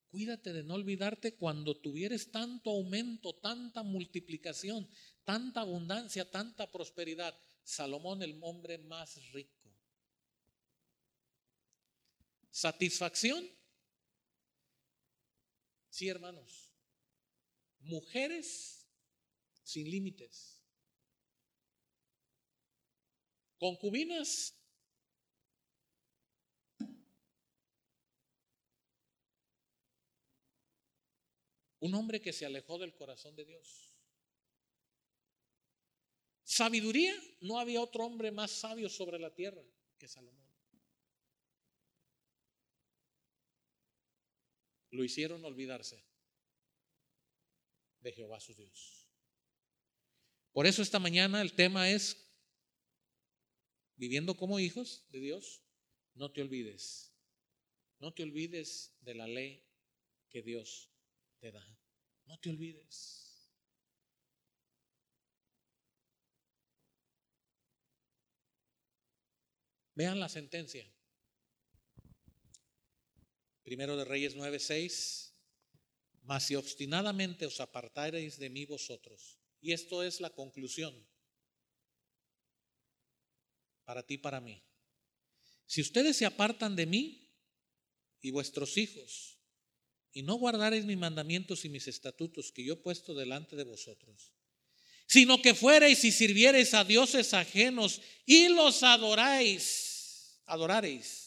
[0.09, 4.89] Cuídate de no olvidarte cuando tuvieres tanto aumento, tanta multiplicación,
[5.25, 7.39] tanta abundancia, tanta prosperidad.
[7.63, 9.62] Salomón, el hombre más rico.
[12.53, 13.45] ¿Satisfacción?
[15.91, 16.73] Sí, hermanos
[17.83, 18.89] mujeres
[19.63, 20.61] sin límites,
[23.59, 24.55] concubinas
[31.81, 33.93] un hombre que se alejó del corazón de Dios.
[36.45, 39.63] Sabiduría, no había otro hombre más sabio sobre la tierra
[39.99, 40.42] que Salomón.
[44.93, 46.05] Lo hicieron olvidarse
[48.01, 49.09] de Jehová su Dios.
[50.53, 52.31] Por eso esta mañana el tema es
[53.97, 55.63] viviendo como hijos de Dios,
[56.15, 57.13] no te olvides,
[57.99, 59.65] no te olvides de la ley
[60.29, 60.91] que Dios
[61.41, 61.79] te da.
[62.27, 63.51] No te olvides.
[69.95, 70.91] Vean la sentencia.
[73.73, 75.33] Primero de Reyes 9:6.
[76.25, 79.41] Mas si obstinadamente os apartareis de mí vosotros.
[79.63, 80.93] Y esto es la conclusión.
[83.87, 84.63] Para ti, para mí.
[85.65, 87.33] Si ustedes se apartan de mí
[88.21, 89.39] y vuestros hijos,
[90.13, 94.35] y no guardareis mis mandamientos y mis estatutos que yo he puesto delante de vosotros,
[95.07, 101.22] sino que fuereis y sirviereis a dioses ajenos y los adoráis, adorareis,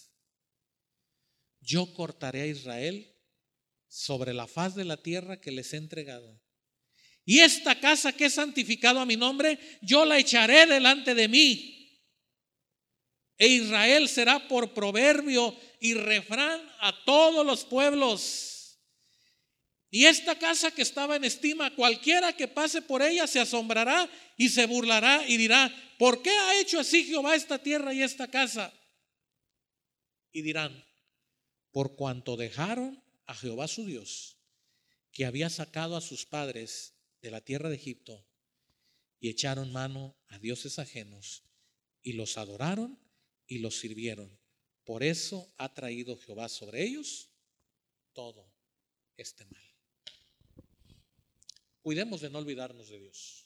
[1.65, 3.11] yo cortaré a Israel
[3.87, 6.41] sobre la faz de la tierra que les he entregado.
[7.25, 11.71] Y esta casa que he santificado a mi nombre, yo la echaré delante de mí.
[13.37, 18.79] E Israel será por proverbio y refrán a todos los pueblos.
[19.89, 24.49] Y esta casa que estaba en estima, cualquiera que pase por ella se asombrará y
[24.49, 28.73] se burlará y dirá, ¿por qué ha hecho así Jehová esta tierra y esta casa?
[30.31, 30.85] Y dirán,
[31.75, 34.37] por cuanto dejaron a Jehová su Dios,
[35.11, 38.25] que había sacado a sus padres de la tierra de Egipto,
[39.19, 41.43] y echaron mano a dioses ajenos,
[42.01, 42.97] y los adoraron
[43.45, 44.39] y los sirvieron.
[44.85, 47.29] Por eso ha traído Jehová sobre ellos
[48.13, 48.49] todo
[49.17, 49.75] este mal.
[51.81, 53.44] Cuidemos de no olvidarnos de Dios.